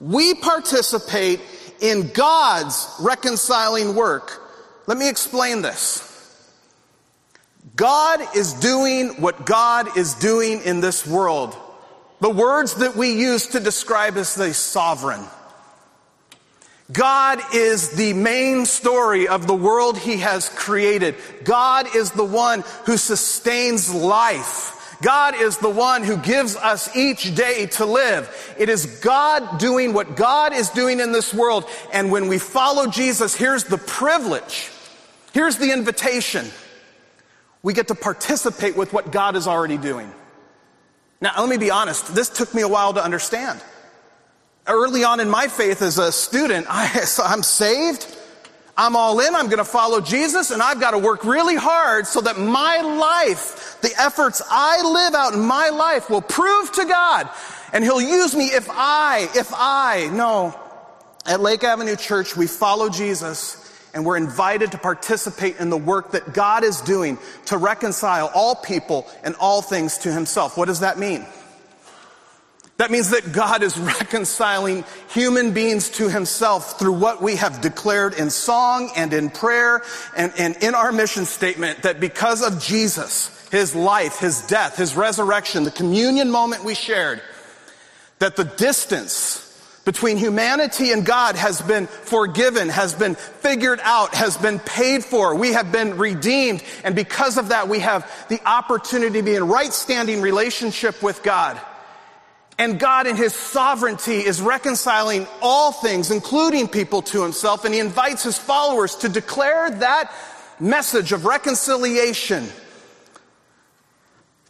We 0.00 0.34
participate 0.34 1.38
in 1.80 2.08
God's 2.08 2.92
reconciling 2.98 3.94
work. 3.94 4.42
Let 4.88 4.98
me 4.98 5.08
explain 5.08 5.62
this. 5.62 6.08
God 7.76 8.22
is 8.34 8.54
doing 8.54 9.20
what 9.20 9.46
God 9.46 9.96
is 9.96 10.14
doing 10.14 10.60
in 10.62 10.80
this 10.80 11.06
world. 11.06 11.56
The 12.18 12.30
words 12.30 12.74
that 12.74 12.96
we 12.96 13.12
use 13.12 13.46
to 13.48 13.60
describe 13.60 14.16
as 14.16 14.34
the 14.34 14.52
sovereign. 14.52 15.24
God 16.92 17.40
is 17.54 17.90
the 17.90 18.14
main 18.14 18.66
story 18.66 19.28
of 19.28 19.46
the 19.46 19.54
world 19.54 19.96
he 19.96 20.16
has 20.18 20.48
created. 20.48 21.14
God 21.44 21.94
is 21.94 22.10
the 22.10 22.24
one 22.24 22.64
who 22.84 22.96
sustains 22.96 23.94
life. 23.94 24.70
God 25.02 25.34
is 25.34 25.58
the 25.58 25.68
one 25.68 26.04
who 26.04 26.16
gives 26.16 26.56
us 26.56 26.94
each 26.96 27.34
day 27.34 27.66
to 27.66 27.84
live. 27.84 28.54
It 28.58 28.68
is 28.68 28.86
God 29.00 29.58
doing 29.58 29.92
what 29.92 30.16
God 30.16 30.54
is 30.54 30.70
doing 30.70 31.00
in 31.00 31.12
this 31.12 31.34
world. 31.34 31.68
And 31.92 32.10
when 32.10 32.28
we 32.28 32.38
follow 32.38 32.86
Jesus, 32.86 33.34
here's 33.34 33.64
the 33.64 33.78
privilege. 33.78 34.70
Here's 35.32 35.58
the 35.58 35.72
invitation. 35.72 36.46
We 37.62 37.74
get 37.74 37.88
to 37.88 37.94
participate 37.94 38.76
with 38.76 38.92
what 38.92 39.12
God 39.12 39.36
is 39.36 39.46
already 39.46 39.76
doing. 39.76 40.12
Now, 41.20 41.32
let 41.38 41.48
me 41.48 41.56
be 41.56 41.70
honest. 41.70 42.14
This 42.14 42.28
took 42.28 42.54
me 42.54 42.62
a 42.62 42.68
while 42.68 42.94
to 42.94 43.02
understand. 43.02 43.60
Early 44.66 45.04
on 45.04 45.20
in 45.20 45.28
my 45.28 45.48
faith 45.48 45.82
as 45.82 45.98
a 45.98 46.12
student, 46.12 46.66
I, 46.70 46.86
so 47.04 47.24
I'm 47.24 47.42
saved. 47.42 48.06
I'm 48.76 48.96
all 48.96 49.20
in. 49.20 49.34
I'm 49.34 49.46
going 49.46 49.58
to 49.58 49.64
follow 49.64 50.00
Jesus 50.00 50.50
and 50.50 50.62
I've 50.62 50.80
got 50.80 50.92
to 50.92 50.98
work 50.98 51.24
really 51.24 51.56
hard 51.56 52.06
so 52.06 52.20
that 52.22 52.38
my 52.38 52.80
life, 52.80 53.78
the 53.82 53.92
efforts 53.98 54.40
I 54.50 54.82
live 54.82 55.14
out 55.14 55.34
in 55.34 55.40
my 55.40 55.68
life 55.68 56.08
will 56.08 56.22
prove 56.22 56.72
to 56.72 56.84
God 56.86 57.28
and 57.72 57.84
he'll 57.84 58.00
use 58.00 58.34
me 58.34 58.46
if 58.46 58.68
I, 58.70 59.28
if 59.34 59.52
I, 59.54 60.10
no. 60.12 60.58
At 61.24 61.40
Lake 61.40 61.64
Avenue 61.64 61.96
Church, 61.96 62.36
we 62.36 62.46
follow 62.46 62.88
Jesus 62.88 63.58
and 63.94 64.04
we're 64.06 64.16
invited 64.16 64.72
to 64.72 64.78
participate 64.78 65.58
in 65.58 65.70
the 65.70 65.76
work 65.76 66.12
that 66.12 66.32
God 66.32 66.64
is 66.64 66.80
doing 66.80 67.18
to 67.46 67.58
reconcile 67.58 68.30
all 68.34 68.54
people 68.54 69.06
and 69.22 69.34
all 69.36 69.60
things 69.60 69.98
to 69.98 70.12
himself. 70.12 70.56
What 70.56 70.66
does 70.66 70.80
that 70.80 70.98
mean? 70.98 71.26
That 72.78 72.90
means 72.90 73.10
that 73.10 73.32
God 73.32 73.62
is 73.62 73.78
reconciling 73.78 74.84
human 75.10 75.52
beings 75.52 75.90
to 75.90 76.08
himself 76.08 76.78
through 76.78 76.94
what 76.94 77.22
we 77.22 77.36
have 77.36 77.60
declared 77.60 78.14
in 78.14 78.30
song 78.30 78.90
and 78.96 79.12
in 79.12 79.30
prayer 79.30 79.82
and, 80.16 80.32
and 80.38 80.56
in 80.56 80.74
our 80.74 80.90
mission 80.90 81.24
statement 81.24 81.82
that 81.82 82.00
because 82.00 82.42
of 82.42 82.60
Jesus, 82.60 83.48
his 83.50 83.74
life, 83.74 84.18
his 84.18 84.42
death, 84.46 84.76
his 84.76 84.96
resurrection, 84.96 85.64
the 85.64 85.70
communion 85.70 86.30
moment 86.30 86.64
we 86.64 86.74
shared, 86.74 87.20
that 88.18 88.36
the 88.36 88.44
distance 88.44 89.48
between 89.84 90.16
humanity 90.16 90.92
and 90.92 91.04
God 91.04 91.34
has 91.34 91.60
been 91.60 91.86
forgiven, 91.86 92.68
has 92.68 92.94
been 92.94 93.16
figured 93.16 93.80
out, 93.82 94.14
has 94.14 94.36
been 94.36 94.60
paid 94.60 95.04
for. 95.04 95.34
We 95.34 95.52
have 95.52 95.72
been 95.72 95.98
redeemed. 95.98 96.62
And 96.84 96.94
because 96.94 97.36
of 97.36 97.48
that, 97.48 97.68
we 97.68 97.80
have 97.80 98.10
the 98.28 98.40
opportunity 98.48 99.18
to 99.18 99.22
be 99.24 99.34
in 99.34 99.48
right 99.48 99.72
standing 99.72 100.22
relationship 100.22 101.02
with 101.02 101.22
God. 101.22 101.60
And 102.62 102.78
God 102.78 103.08
in 103.08 103.16
His 103.16 103.34
sovereignty 103.34 104.24
is 104.24 104.40
reconciling 104.40 105.26
all 105.40 105.72
things, 105.72 106.12
including 106.12 106.68
people 106.68 107.02
to 107.02 107.20
Himself, 107.20 107.64
and 107.64 107.74
He 107.74 107.80
invites 107.80 108.22
His 108.22 108.38
followers 108.38 108.94
to 108.98 109.08
declare 109.08 109.68
that 109.68 110.12
message 110.60 111.10
of 111.10 111.24
reconciliation. 111.24 112.46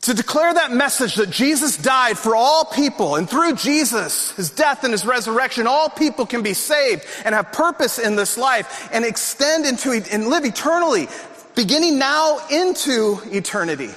To 0.02 0.12
declare 0.12 0.52
that 0.52 0.73
message 0.73 1.14
that 1.14 1.31
Jesus 1.31 1.78
died 1.78 2.19
for 2.19 2.37
all 2.37 2.66
people, 2.66 3.16
and 3.16 3.31
through 3.31 3.54
Jesus, 3.54 4.33
His 4.33 4.50
death 4.50 4.85
and 4.85 4.92
His 4.92 5.07
resurrection, 5.07 5.66
all 5.66 5.88
people 5.88 6.26
can 6.26 6.42
be 6.42 6.52
saved 6.52 7.07
and 7.25 7.35
have 7.35 7.50
purpose 7.50 7.99
in 7.99 8.14
this 8.14 8.37
life 8.37 8.90
and 8.92 9.07
extend 9.07 9.64
into 9.64 9.90
and 9.90 10.28
live 10.28 10.45
eternally, 10.45 11.09
beginning 11.54 11.99
now 11.99 12.47
into 12.50 13.23
eternity. 13.31 13.88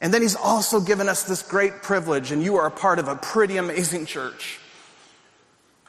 And 0.00 0.14
then 0.14 0.22
he's 0.22 0.36
also 0.36 0.80
given 0.80 1.08
us 1.08 1.24
this 1.24 1.42
great 1.42 1.82
privilege, 1.82 2.30
and 2.30 2.42
you 2.42 2.56
are 2.56 2.66
a 2.66 2.70
part 2.70 2.98
of 2.98 3.08
a 3.08 3.16
pretty 3.16 3.56
amazing 3.56 4.06
church 4.06 4.60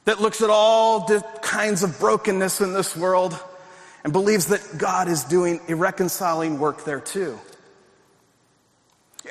that 0.05 0.19
looks 0.19 0.41
at 0.41 0.49
all 0.49 1.07
kinds 1.41 1.83
of 1.83 1.99
brokenness 1.99 2.61
in 2.61 2.73
this 2.73 2.97
world 2.97 3.39
and 4.03 4.11
believes 4.11 4.47
that 4.47 4.77
God 4.77 5.07
is 5.07 5.23
doing 5.23 5.59
a 5.67 5.75
reconciling 5.75 6.57
work 6.57 6.85
there 6.85 6.99
too. 6.99 7.37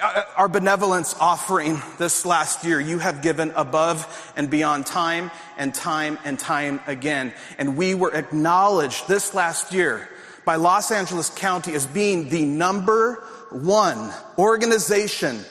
Uh, 0.01 0.23
our 0.37 0.49
benevolence 0.49 1.17
offering 1.19 1.83
this 1.99 2.25
last 2.25 2.65
year, 2.65 2.79
you 2.79 3.01
have 3.01 3.23
given 3.23 3.51
above 3.57 4.33
and 4.37 4.49
beyond 4.49 4.87
time 4.87 5.33
and 5.57 5.75
time 5.75 6.19
and 6.25 6.39
time 6.39 6.79
again. 6.87 7.33
And 7.57 7.77
we 7.77 7.95
were 7.95 8.15
acknowledged 8.15 9.09
this 9.09 9.35
last 9.35 9.73
year 9.73 10.09
by 10.45 10.57
Los 10.57 10.93
Angeles 10.93 11.31
County 11.31 11.75
as 11.75 11.87
being 11.87 12.29
the 12.29 12.45
number 12.45 13.25
one 13.51 14.13
organization 14.39 15.45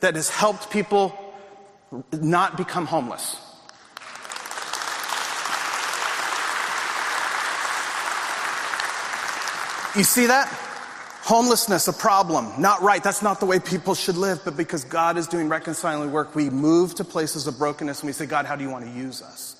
that 0.00 0.14
has 0.14 0.28
helped 0.28 0.70
people 0.70 1.16
not 2.12 2.56
become 2.56 2.86
homeless. 2.86 3.36
You 9.96 10.04
see 10.04 10.26
that? 10.26 10.46
Homelessness, 11.22 11.88
a 11.88 11.92
problem. 11.92 12.60
Not 12.60 12.82
right. 12.82 13.02
That's 13.02 13.22
not 13.22 13.40
the 13.40 13.46
way 13.46 13.58
people 13.58 13.94
should 13.94 14.16
live. 14.16 14.40
But 14.44 14.56
because 14.56 14.84
God 14.84 15.18
is 15.18 15.26
doing 15.26 15.48
reconciling 15.48 16.12
work, 16.12 16.34
we 16.34 16.50
move 16.50 16.94
to 16.96 17.04
places 17.04 17.46
of 17.46 17.58
brokenness 17.58 18.00
and 18.00 18.06
we 18.06 18.12
say, 18.12 18.26
God, 18.26 18.46
how 18.46 18.54
do 18.54 18.64
you 18.64 18.70
want 18.70 18.84
to 18.84 18.90
use 18.90 19.22
us? 19.22 19.56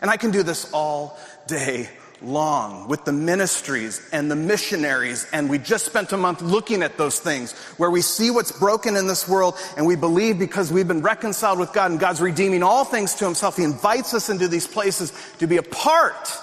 And 0.00 0.10
I 0.10 0.16
can 0.16 0.30
do 0.30 0.42
this 0.42 0.72
all 0.72 1.18
day 1.46 1.88
long 2.24 2.88
with 2.88 3.04
the 3.04 3.12
ministries 3.12 4.06
and 4.12 4.30
the 4.30 4.36
missionaries. 4.36 5.26
And 5.32 5.48
we 5.48 5.58
just 5.58 5.86
spent 5.86 6.12
a 6.12 6.16
month 6.16 6.42
looking 6.42 6.82
at 6.82 6.96
those 6.96 7.18
things 7.18 7.52
where 7.76 7.90
we 7.90 8.00
see 8.00 8.30
what's 8.30 8.52
broken 8.52 8.96
in 8.96 9.06
this 9.06 9.28
world 9.28 9.56
and 9.76 9.86
we 9.86 9.96
believe 9.96 10.38
because 10.38 10.72
we've 10.72 10.88
been 10.88 11.02
reconciled 11.02 11.58
with 11.58 11.72
God 11.72 11.90
and 11.90 12.00
God's 12.00 12.20
redeeming 12.20 12.62
all 12.62 12.84
things 12.84 13.14
to 13.16 13.24
himself. 13.24 13.56
He 13.56 13.64
invites 13.64 14.14
us 14.14 14.28
into 14.28 14.48
these 14.48 14.66
places 14.66 15.12
to 15.38 15.46
be 15.46 15.56
a 15.56 15.62
part 15.62 16.38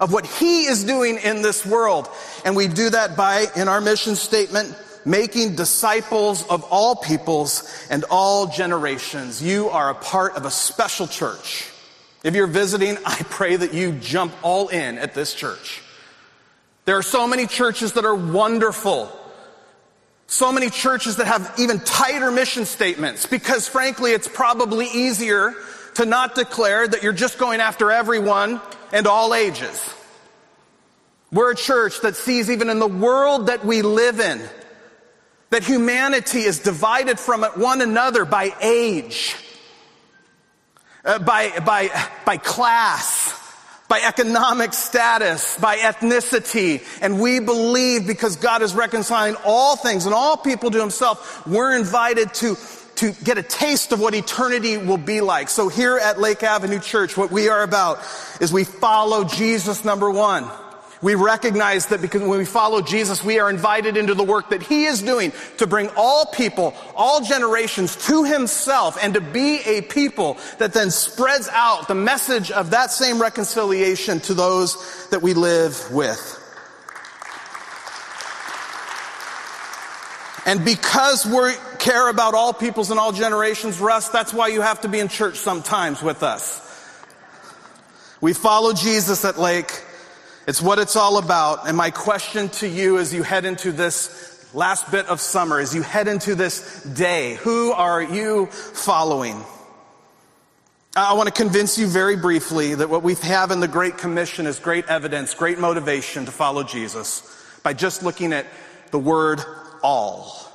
of 0.00 0.12
what 0.12 0.26
He 0.26 0.66
is 0.66 0.84
doing 0.84 1.18
in 1.18 1.42
this 1.42 1.64
world. 1.64 2.08
And 2.44 2.56
we 2.56 2.68
do 2.68 2.90
that 2.90 3.16
by, 3.16 3.46
in 3.56 3.68
our 3.68 3.80
mission 3.80 4.14
statement, 4.14 4.76
making 5.04 5.54
disciples 5.54 6.46
of 6.48 6.64
all 6.64 6.96
peoples 6.96 7.86
and 7.90 8.04
all 8.10 8.48
generations. 8.48 9.42
You 9.42 9.68
are 9.68 9.90
a 9.90 9.94
part 9.94 10.34
of 10.34 10.44
a 10.44 10.50
special 10.50 11.06
church. 11.06 11.70
If 12.26 12.34
you're 12.34 12.48
visiting, 12.48 12.98
I 13.06 13.14
pray 13.30 13.54
that 13.54 13.72
you 13.72 13.92
jump 13.92 14.34
all 14.42 14.66
in 14.68 14.98
at 14.98 15.14
this 15.14 15.32
church. 15.32 15.80
There 16.84 16.98
are 16.98 17.02
so 17.02 17.26
many 17.26 17.46
churches 17.46 17.92
that 17.92 18.04
are 18.04 18.14
wonderful. 18.14 19.10
So 20.26 20.50
many 20.50 20.68
churches 20.68 21.16
that 21.16 21.28
have 21.28 21.54
even 21.56 21.78
tighter 21.78 22.32
mission 22.32 22.64
statements 22.64 23.26
because 23.26 23.68
frankly, 23.68 24.10
it's 24.10 24.26
probably 24.26 24.86
easier 24.86 25.54
to 25.94 26.04
not 26.04 26.34
declare 26.34 26.86
that 26.86 27.04
you're 27.04 27.12
just 27.12 27.38
going 27.38 27.60
after 27.60 27.92
everyone 27.92 28.60
and 28.92 29.06
all 29.06 29.32
ages. 29.32 29.88
We're 31.30 31.52
a 31.52 31.56
church 31.56 32.00
that 32.00 32.16
sees 32.16 32.50
even 32.50 32.70
in 32.70 32.80
the 32.80 32.88
world 32.88 33.46
that 33.46 33.64
we 33.64 33.82
live 33.82 34.18
in, 34.18 34.42
that 35.50 35.62
humanity 35.62 36.40
is 36.40 36.58
divided 36.58 37.20
from 37.20 37.44
one 37.44 37.80
another 37.80 38.24
by 38.24 38.52
age, 38.60 39.36
uh, 41.06 41.18
by, 41.20 41.58
by, 41.60 41.90
by 42.24 42.36
class, 42.36 43.32
by 43.88 44.00
economic 44.00 44.74
status, 44.74 45.58
by 45.58 45.76
ethnicity. 45.76 46.82
And 47.00 47.20
we 47.20 47.38
believe 47.38 48.06
because 48.06 48.36
God 48.36 48.60
is 48.60 48.74
reconciling 48.74 49.36
all 49.44 49.76
things 49.76 50.04
and 50.04 50.14
all 50.14 50.36
people 50.36 50.70
to 50.70 50.80
himself, 50.80 51.46
we're 51.46 51.76
invited 51.76 52.34
to 52.34 52.56
to 52.96 53.12
get 53.12 53.36
a 53.36 53.42
taste 53.42 53.92
of 53.92 54.00
what 54.00 54.14
eternity 54.14 54.78
will 54.78 54.96
be 54.96 55.20
like. 55.20 55.50
So 55.50 55.68
here 55.68 55.98
at 55.98 56.18
Lake 56.18 56.42
Avenue 56.42 56.80
Church, 56.80 57.14
what 57.14 57.30
we 57.30 57.50
are 57.50 57.62
about 57.62 57.98
is 58.40 58.52
we 58.52 58.64
follow 58.64 59.24
Jesus 59.24 59.84
number 59.84 60.10
one. 60.10 60.50
We 61.02 61.14
recognize 61.14 61.86
that 61.86 62.00
because 62.00 62.22
when 62.22 62.38
we 62.38 62.46
follow 62.46 62.80
Jesus, 62.80 63.22
we 63.22 63.38
are 63.38 63.50
invited 63.50 63.96
into 63.96 64.14
the 64.14 64.24
work 64.24 64.50
that 64.50 64.62
He 64.62 64.86
is 64.86 65.02
doing 65.02 65.32
to 65.58 65.66
bring 65.66 65.90
all 65.96 66.26
people, 66.26 66.74
all 66.94 67.20
generations 67.20 67.96
to 68.06 68.24
Himself 68.24 68.96
and 69.02 69.12
to 69.14 69.20
be 69.20 69.58
a 69.66 69.82
people 69.82 70.38
that 70.58 70.72
then 70.72 70.90
spreads 70.90 71.48
out 71.52 71.88
the 71.88 71.94
message 71.94 72.50
of 72.50 72.70
that 72.70 72.90
same 72.90 73.20
reconciliation 73.20 74.20
to 74.20 74.34
those 74.34 75.08
that 75.10 75.20
we 75.20 75.34
live 75.34 75.92
with. 75.92 76.42
And 80.46 80.64
because 80.64 81.26
we 81.26 81.52
care 81.80 82.08
about 82.08 82.34
all 82.34 82.54
peoples 82.54 82.92
and 82.92 83.00
all 83.00 83.10
generations, 83.10 83.80
Russ, 83.80 84.08
that's 84.08 84.32
why 84.32 84.46
you 84.48 84.60
have 84.60 84.80
to 84.82 84.88
be 84.88 85.00
in 85.00 85.08
church 85.08 85.36
sometimes 85.36 86.02
with 86.02 86.22
us. 86.22 86.62
We 88.20 88.32
follow 88.32 88.72
Jesus 88.72 89.24
at 89.24 89.38
Lake. 89.38 89.82
It's 90.46 90.62
what 90.62 90.78
it's 90.78 90.94
all 90.94 91.18
about. 91.18 91.66
And 91.66 91.76
my 91.76 91.90
question 91.90 92.48
to 92.50 92.68
you 92.68 92.98
as 92.98 93.12
you 93.12 93.24
head 93.24 93.44
into 93.44 93.72
this 93.72 94.48
last 94.54 94.90
bit 94.92 95.06
of 95.06 95.20
summer, 95.20 95.58
as 95.58 95.74
you 95.74 95.82
head 95.82 96.06
into 96.06 96.36
this 96.36 96.84
day, 96.84 97.34
who 97.34 97.72
are 97.72 98.00
you 98.00 98.46
following? 98.46 99.44
I 100.94 101.14
want 101.14 101.26
to 101.26 101.34
convince 101.34 101.76
you 101.78 101.88
very 101.88 102.16
briefly 102.16 102.76
that 102.76 102.88
what 102.88 103.02
we 103.02 103.14
have 103.16 103.50
in 103.50 103.58
the 103.58 103.68
Great 103.68 103.98
Commission 103.98 104.46
is 104.46 104.60
great 104.60 104.86
evidence, 104.86 105.34
great 105.34 105.58
motivation 105.58 106.24
to 106.26 106.30
follow 106.30 106.62
Jesus 106.62 107.22
by 107.64 107.72
just 107.72 108.04
looking 108.04 108.32
at 108.32 108.46
the 108.92 108.98
word 108.98 109.40
all. 109.82 110.45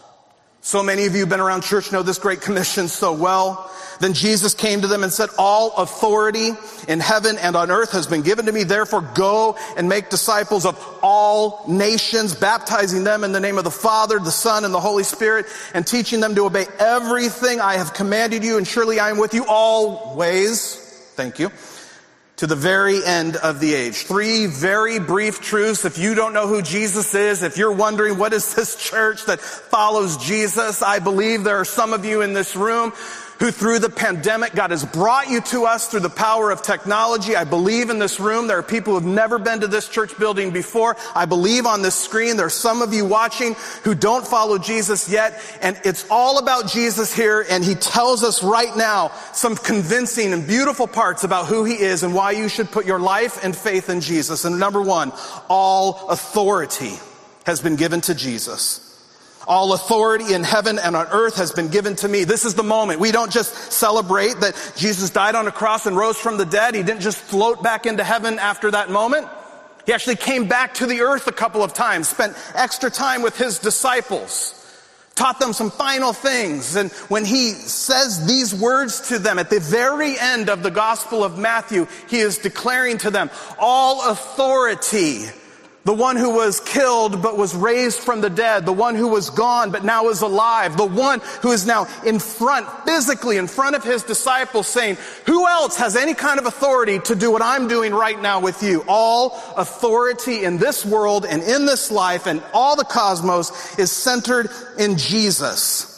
So 0.63 0.83
many 0.83 1.07
of 1.07 1.13
you 1.13 1.21
have 1.21 1.29
been 1.29 1.39
around 1.39 1.63
church 1.63 1.91
know 1.91 2.03
this 2.03 2.19
Great 2.19 2.41
Commission 2.41 2.87
so 2.87 3.13
well. 3.13 3.71
Then 3.99 4.13
Jesus 4.13 4.53
came 4.53 4.81
to 4.81 4.87
them 4.87 5.01
and 5.01 5.11
said, 5.11 5.29
all 5.39 5.75
authority 5.77 6.51
in 6.87 6.99
heaven 6.99 7.37
and 7.39 7.55
on 7.55 7.71
earth 7.71 7.93
has 7.93 8.05
been 8.05 8.21
given 8.21 8.45
to 8.45 8.51
me. 8.51 8.63
Therefore 8.63 9.01
go 9.01 9.57
and 9.75 9.89
make 9.89 10.09
disciples 10.09 10.67
of 10.67 10.77
all 11.01 11.63
nations, 11.67 12.35
baptizing 12.35 13.03
them 13.03 13.23
in 13.23 13.31
the 13.31 13.39
name 13.39 13.57
of 13.57 13.63
the 13.63 13.71
Father, 13.71 14.19
the 14.19 14.31
Son, 14.31 14.63
and 14.63 14.71
the 14.71 14.79
Holy 14.79 15.03
Spirit, 15.03 15.47
and 15.73 15.85
teaching 15.85 16.19
them 16.19 16.35
to 16.35 16.45
obey 16.45 16.65
everything 16.77 17.59
I 17.59 17.77
have 17.77 17.93
commanded 17.95 18.43
you. 18.43 18.57
And 18.57 18.67
surely 18.67 18.99
I 18.99 19.09
am 19.09 19.17
with 19.17 19.33
you 19.33 19.45
always. 19.47 20.75
Thank 21.15 21.39
you 21.39 21.51
to 22.41 22.47
the 22.47 22.55
very 22.55 23.05
end 23.05 23.35
of 23.35 23.59
the 23.59 23.75
age. 23.75 24.07
Three 24.07 24.47
very 24.47 24.97
brief 24.97 25.41
truths. 25.41 25.85
If 25.85 25.99
you 25.99 26.15
don't 26.15 26.33
know 26.33 26.47
who 26.47 26.63
Jesus 26.63 27.13
is, 27.13 27.43
if 27.43 27.55
you're 27.55 27.71
wondering 27.71 28.17
what 28.17 28.33
is 28.33 28.55
this 28.55 28.75
church 28.89 29.25
that 29.25 29.39
follows 29.39 30.17
Jesus, 30.17 30.81
I 30.81 30.97
believe 30.97 31.43
there 31.43 31.57
are 31.57 31.65
some 31.65 31.93
of 31.93 32.03
you 32.03 32.23
in 32.23 32.33
this 32.33 32.55
room 32.55 32.93
who 33.41 33.49
through 33.49 33.79
the 33.79 33.89
pandemic, 33.89 34.53
God 34.53 34.69
has 34.69 34.85
brought 34.85 35.27
you 35.27 35.41
to 35.41 35.65
us 35.65 35.87
through 35.87 36.01
the 36.01 36.11
power 36.11 36.51
of 36.51 36.61
technology. 36.61 37.35
I 37.35 37.43
believe 37.43 37.89
in 37.89 37.97
this 37.97 38.19
room, 38.19 38.45
there 38.45 38.59
are 38.59 38.63
people 38.63 38.93
who 38.93 38.99
have 38.99 39.15
never 39.15 39.39
been 39.39 39.61
to 39.61 39.67
this 39.67 39.89
church 39.89 40.15
building 40.19 40.51
before. 40.51 40.95
I 41.15 41.25
believe 41.25 41.65
on 41.65 41.81
this 41.81 41.95
screen, 41.95 42.37
there 42.37 42.45
are 42.45 42.51
some 42.51 42.83
of 42.83 42.93
you 42.93 43.03
watching 43.03 43.55
who 43.83 43.95
don't 43.95 44.27
follow 44.27 44.59
Jesus 44.59 45.09
yet. 45.09 45.41
And 45.59 45.75
it's 45.83 46.05
all 46.11 46.37
about 46.37 46.67
Jesus 46.67 47.15
here. 47.15 47.43
And 47.49 47.65
he 47.65 47.73
tells 47.73 48.23
us 48.23 48.43
right 48.43 48.77
now 48.77 49.07
some 49.33 49.55
convincing 49.55 50.33
and 50.33 50.45
beautiful 50.45 50.85
parts 50.85 51.23
about 51.23 51.47
who 51.47 51.63
he 51.63 51.73
is 51.73 52.03
and 52.03 52.13
why 52.13 52.33
you 52.33 52.47
should 52.47 52.69
put 52.69 52.85
your 52.85 52.99
life 52.99 53.43
and 53.43 53.55
faith 53.55 53.89
in 53.89 54.01
Jesus. 54.01 54.45
And 54.45 54.59
number 54.59 54.83
one, 54.83 55.11
all 55.49 56.09
authority 56.09 56.93
has 57.47 57.59
been 57.59 57.75
given 57.75 58.01
to 58.01 58.13
Jesus. 58.13 58.90
All 59.47 59.73
authority 59.73 60.33
in 60.33 60.43
heaven 60.43 60.77
and 60.77 60.95
on 60.95 61.07
earth 61.07 61.37
has 61.37 61.51
been 61.51 61.69
given 61.69 61.95
to 61.97 62.07
me. 62.07 62.23
This 62.23 62.45
is 62.45 62.53
the 62.53 62.63
moment. 62.63 62.99
We 62.99 63.11
don't 63.11 63.31
just 63.31 63.53
celebrate 63.71 64.39
that 64.41 64.73
Jesus 64.75 65.09
died 65.09 65.35
on 65.35 65.47
a 65.47 65.51
cross 65.51 65.87
and 65.87 65.97
rose 65.97 66.17
from 66.17 66.37
the 66.37 66.45
dead. 66.45 66.75
He 66.75 66.83
didn't 66.83 67.01
just 67.01 67.17
float 67.17 67.63
back 67.63 67.85
into 67.85 68.03
heaven 68.03 68.37
after 68.37 68.69
that 68.71 68.91
moment. 68.91 69.27
He 69.85 69.93
actually 69.93 70.17
came 70.17 70.47
back 70.47 70.75
to 70.75 70.85
the 70.85 71.01
earth 71.01 71.27
a 71.27 71.31
couple 71.31 71.63
of 71.63 71.73
times, 71.73 72.07
spent 72.07 72.37
extra 72.53 72.91
time 72.91 73.23
with 73.23 73.35
his 73.35 73.57
disciples, 73.57 74.57
taught 75.15 75.39
them 75.39 75.53
some 75.53 75.71
final 75.71 76.13
things. 76.13 76.75
And 76.75 76.91
when 77.09 77.25
he 77.25 77.49
says 77.49 78.27
these 78.27 78.53
words 78.53 79.09
to 79.09 79.17
them 79.17 79.39
at 79.39 79.49
the 79.49 79.59
very 79.59 80.19
end 80.19 80.49
of 80.49 80.61
the 80.61 80.69
Gospel 80.69 81.23
of 81.23 81.39
Matthew, 81.39 81.87
he 82.07 82.19
is 82.19 82.37
declaring 82.37 82.99
to 82.99 83.09
them, 83.09 83.31
all 83.57 84.11
authority 84.11 85.25
the 85.83 85.93
one 85.93 86.15
who 86.15 86.29
was 86.35 86.59
killed 86.59 87.21
but 87.21 87.37
was 87.37 87.55
raised 87.55 87.99
from 87.99 88.21
the 88.21 88.29
dead. 88.29 88.65
The 88.65 88.71
one 88.71 88.95
who 88.95 89.07
was 89.07 89.29
gone 89.29 89.71
but 89.71 89.83
now 89.83 90.09
is 90.09 90.21
alive. 90.21 90.77
The 90.77 90.85
one 90.85 91.21
who 91.41 91.51
is 91.51 91.65
now 91.65 91.87
in 92.05 92.19
front, 92.19 92.67
physically 92.85 93.37
in 93.37 93.47
front 93.47 93.75
of 93.75 93.83
his 93.83 94.03
disciples 94.03 94.67
saying, 94.67 94.97
who 95.25 95.47
else 95.47 95.77
has 95.77 95.95
any 95.95 96.13
kind 96.13 96.39
of 96.39 96.45
authority 96.45 96.99
to 96.99 97.15
do 97.15 97.31
what 97.31 97.41
I'm 97.41 97.67
doing 97.67 97.93
right 97.93 98.21
now 98.21 98.39
with 98.39 98.61
you? 98.61 98.83
All 98.87 99.41
authority 99.57 100.43
in 100.43 100.57
this 100.57 100.85
world 100.85 101.25
and 101.25 101.41
in 101.41 101.65
this 101.65 101.89
life 101.89 102.27
and 102.27 102.43
all 102.53 102.75
the 102.75 102.85
cosmos 102.85 103.79
is 103.79 103.91
centered 103.91 104.49
in 104.77 104.97
Jesus. 104.97 105.90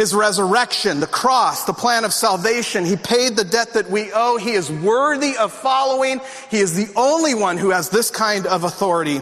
His 0.00 0.14
resurrection, 0.14 1.00
the 1.00 1.06
cross, 1.06 1.64
the 1.64 1.74
plan 1.74 2.06
of 2.06 2.14
salvation. 2.14 2.86
He 2.86 2.96
paid 2.96 3.36
the 3.36 3.44
debt 3.44 3.74
that 3.74 3.90
we 3.90 4.10
owe. 4.14 4.38
He 4.38 4.52
is 4.52 4.72
worthy 4.72 5.36
of 5.36 5.52
following. 5.52 6.22
He 6.50 6.56
is 6.56 6.74
the 6.74 6.90
only 6.96 7.34
one 7.34 7.58
who 7.58 7.68
has 7.68 7.90
this 7.90 8.08
kind 8.08 8.46
of 8.46 8.64
authority. 8.64 9.20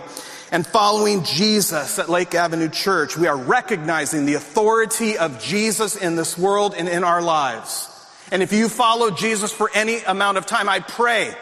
And 0.53 0.65
following 0.65 1.25
Jesus 1.25 1.99
at 1.99 2.09
Lake 2.09 2.33
Avenue 2.33 2.69
Church, 2.69 3.17
we 3.17 3.27
are 3.27 3.37
recognizing 3.37 4.25
the 4.25 4.35
authority 4.35 5.19
of 5.19 5.43
Jesus 5.43 5.97
in 5.97 6.15
this 6.15 6.39
world 6.39 6.77
and 6.79 6.89
in 6.89 7.03
our 7.03 7.23
lives. 7.23 7.89
And 8.31 8.41
if 8.41 8.53
you 8.53 8.69
follow 8.69 9.11
Jesus 9.11 9.51
for 9.51 9.73
any 9.75 9.99
amount 10.05 10.39
of 10.39 10.47
time, 10.47 10.69
I 10.69 10.79
pray 10.79 11.35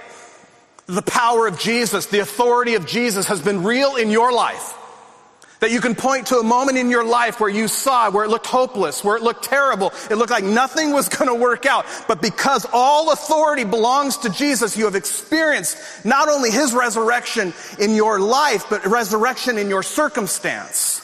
the 0.87 1.03
power 1.03 1.47
of 1.47 1.59
Jesus, 1.59 2.07
the 2.07 2.21
authority 2.21 2.75
of 2.75 2.87
Jesus 2.87 3.27
has 3.27 3.43
been 3.43 3.65
real 3.65 3.97
in 3.97 4.11
your 4.11 4.33
life. 4.33 4.73
That 5.61 5.71
you 5.71 5.81
can 5.81 5.95
point 5.95 6.27
to 6.27 6.37
a 6.37 6.43
moment 6.43 6.77
in 6.77 6.91
your 6.91 7.05
life 7.05 7.41
where 7.41 7.49
you 7.49 7.67
saw, 7.67 8.11
where 8.11 8.25
it 8.25 8.29
looked 8.29 8.47
hopeless, 8.47 9.03
where 9.03 9.17
it 9.17 9.23
looked 9.23 9.45
terrible, 9.45 9.93
it 10.11 10.17
looked 10.17 10.31
like 10.31 10.45
nothing 10.45 10.93
was 10.93 11.09
going 11.17 11.29
to 11.29 11.35
work 11.35 11.65
out. 11.65 11.87
But 12.07 12.21
because 12.21 12.67
all 12.73 13.11
authority 13.11 13.65
belongs 13.65 14.19
to 14.19 14.31
Jesus, 14.31 14.77
you 14.77 14.85
have 14.85 14.95
experienced 14.95 16.05
not 16.05 16.29
only 16.29 16.51
His 16.51 16.75
resurrection 16.75 17.55
in 17.79 17.95
your 17.95 18.21
life, 18.21 18.67
but 18.69 18.85
resurrection 18.87 19.57
in 19.59 19.69
your 19.69 19.83
circumstance. 19.83 21.03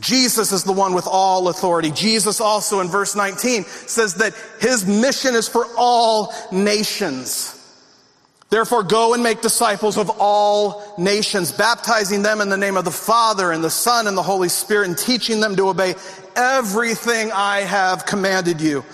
Jesus 0.00 0.52
is 0.52 0.64
the 0.64 0.72
one 0.72 0.94
with 0.94 1.06
all 1.06 1.48
authority. 1.48 1.90
Jesus 1.90 2.40
also 2.40 2.80
in 2.80 2.88
verse 2.88 3.14
19 3.14 3.64
says 3.64 4.14
that 4.16 4.34
His 4.60 4.86
mission 4.86 5.34
is 5.34 5.48
for 5.48 5.66
all 5.76 6.32
nations. 6.50 7.58
Therefore, 8.52 8.82
go 8.82 9.14
and 9.14 9.22
make 9.22 9.40
disciples 9.40 9.96
of 9.96 10.10
all 10.18 10.84
nations, 10.98 11.52
baptizing 11.52 12.20
them 12.20 12.42
in 12.42 12.50
the 12.50 12.58
name 12.58 12.76
of 12.76 12.84
the 12.84 12.90
Father 12.90 13.50
and 13.50 13.64
the 13.64 13.70
Son 13.70 14.06
and 14.06 14.14
the 14.14 14.22
Holy 14.22 14.50
Spirit, 14.50 14.88
and 14.88 14.98
teaching 14.98 15.40
them 15.40 15.56
to 15.56 15.70
obey 15.70 15.94
everything 16.36 17.32
I 17.32 17.60
have 17.60 18.04
commanded 18.04 18.60
you. 18.60 18.84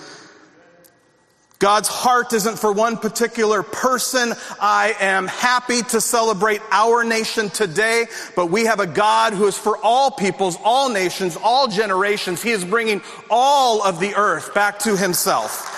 God's 1.59 1.89
heart 1.89 2.31
isn't 2.31 2.57
for 2.57 2.71
one 2.71 2.95
particular 2.95 3.61
person. 3.61 4.31
I 4.61 4.95
am 4.97 5.27
happy 5.27 5.81
to 5.81 5.99
celebrate 5.99 6.61
our 6.71 7.03
nation 7.03 7.49
today, 7.49 8.05
but 8.37 8.45
we 8.45 8.63
have 8.63 8.79
a 8.79 8.87
God 8.87 9.33
who 9.33 9.45
is 9.45 9.57
for 9.57 9.77
all 9.83 10.09
peoples, 10.09 10.57
all 10.63 10.87
nations, 10.87 11.35
all 11.35 11.67
generations. 11.67 12.41
He 12.41 12.51
is 12.51 12.63
bringing 12.63 13.01
all 13.29 13.83
of 13.83 13.99
the 13.99 14.15
earth 14.15 14.53
back 14.53 14.79
to 14.79 14.95
himself. 14.95 15.75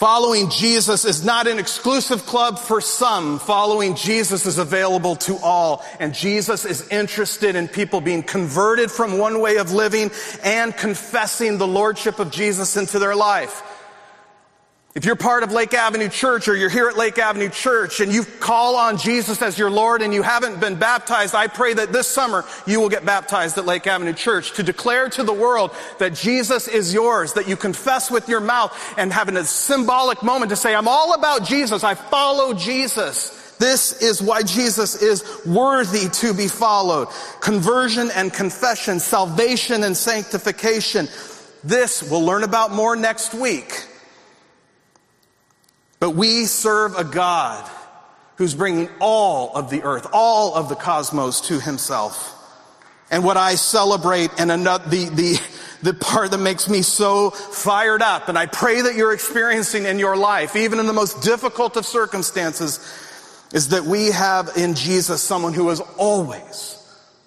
Following 0.00 0.48
Jesus 0.48 1.04
is 1.04 1.26
not 1.26 1.46
an 1.46 1.58
exclusive 1.58 2.24
club 2.24 2.58
for 2.58 2.80
some. 2.80 3.38
Following 3.38 3.96
Jesus 3.96 4.46
is 4.46 4.56
available 4.56 5.14
to 5.16 5.36
all. 5.42 5.84
And 5.98 6.14
Jesus 6.14 6.64
is 6.64 6.88
interested 6.88 7.54
in 7.54 7.68
people 7.68 8.00
being 8.00 8.22
converted 8.22 8.90
from 8.90 9.18
one 9.18 9.42
way 9.42 9.58
of 9.58 9.72
living 9.72 10.10
and 10.42 10.74
confessing 10.74 11.58
the 11.58 11.66
Lordship 11.66 12.18
of 12.18 12.30
Jesus 12.30 12.78
into 12.78 12.98
their 12.98 13.14
life. 13.14 13.62
If 14.92 15.04
you're 15.04 15.14
part 15.14 15.44
of 15.44 15.52
Lake 15.52 15.72
Avenue 15.72 16.08
Church 16.08 16.48
or 16.48 16.56
you're 16.56 16.68
here 16.68 16.88
at 16.88 16.96
Lake 16.96 17.16
Avenue 17.16 17.48
Church 17.48 18.00
and 18.00 18.12
you 18.12 18.24
call 18.24 18.74
on 18.74 18.98
Jesus 18.98 19.40
as 19.40 19.56
your 19.56 19.70
Lord 19.70 20.02
and 20.02 20.12
you 20.12 20.22
haven't 20.22 20.58
been 20.58 20.80
baptized, 20.80 21.32
I 21.32 21.46
pray 21.46 21.74
that 21.74 21.92
this 21.92 22.08
summer 22.08 22.44
you 22.66 22.80
will 22.80 22.88
get 22.88 23.06
baptized 23.06 23.56
at 23.56 23.66
Lake 23.66 23.86
Avenue 23.86 24.12
Church 24.12 24.50
to 24.54 24.64
declare 24.64 25.08
to 25.10 25.22
the 25.22 25.32
world 25.32 25.70
that 26.00 26.14
Jesus 26.14 26.66
is 26.66 26.92
yours, 26.92 27.34
that 27.34 27.46
you 27.46 27.56
confess 27.56 28.10
with 28.10 28.28
your 28.28 28.40
mouth 28.40 28.76
and 28.98 29.12
having 29.12 29.36
a 29.36 29.44
symbolic 29.44 30.24
moment 30.24 30.50
to 30.50 30.56
say, 30.56 30.74
I'm 30.74 30.88
all 30.88 31.14
about 31.14 31.44
Jesus. 31.44 31.84
I 31.84 31.94
follow 31.94 32.52
Jesus. 32.52 33.54
This 33.58 34.02
is 34.02 34.20
why 34.20 34.42
Jesus 34.42 35.00
is 35.00 35.46
worthy 35.46 36.08
to 36.14 36.34
be 36.34 36.48
followed. 36.48 37.06
Conversion 37.40 38.10
and 38.16 38.32
confession, 38.32 38.98
salvation 38.98 39.84
and 39.84 39.96
sanctification. 39.96 41.06
This 41.62 42.02
we'll 42.02 42.24
learn 42.24 42.42
about 42.42 42.72
more 42.72 42.96
next 42.96 43.34
week. 43.34 43.86
But 46.00 46.12
we 46.12 46.46
serve 46.46 46.96
a 46.96 47.04
God 47.04 47.70
who's 48.36 48.54
bringing 48.54 48.88
all 49.00 49.54
of 49.54 49.68
the 49.68 49.82
earth, 49.82 50.08
all 50.14 50.54
of 50.54 50.70
the 50.70 50.74
cosmos 50.74 51.42
to 51.42 51.60
himself. 51.60 52.36
And 53.10 53.22
what 53.22 53.36
I 53.36 53.54
celebrate 53.56 54.30
and 54.38 54.50
another, 54.50 54.88
the, 54.88 55.10
the, 55.10 55.40
the 55.82 55.94
part 55.94 56.30
that 56.30 56.38
makes 56.38 56.68
me 56.68 56.80
so 56.80 57.30
fired 57.30 58.00
up, 58.00 58.30
and 58.30 58.38
I 58.38 58.46
pray 58.46 58.80
that 58.80 58.94
you're 58.94 59.12
experiencing 59.12 59.84
in 59.84 59.98
your 59.98 60.16
life, 60.16 60.56
even 60.56 60.78
in 60.78 60.86
the 60.86 60.94
most 60.94 61.22
difficult 61.22 61.76
of 61.76 61.84
circumstances, 61.84 62.78
is 63.52 63.68
that 63.68 63.84
we 63.84 64.06
have 64.06 64.50
in 64.56 64.74
Jesus 64.74 65.20
someone 65.20 65.52
who 65.52 65.68
is 65.68 65.82
always, 65.98 66.78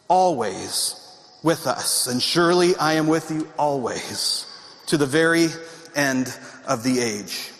always 0.08 0.96
with 1.44 1.68
us. 1.68 2.08
And 2.08 2.24
surely 2.24 2.76
I 2.76 2.94
am 2.94 3.06
with 3.06 3.30
you 3.30 3.48
always 3.56 4.48
to 4.88 4.98
the 4.98 5.06
very 5.06 5.50
end 5.96 6.36
of 6.66 6.82
the 6.82 7.02
age. 7.02 7.53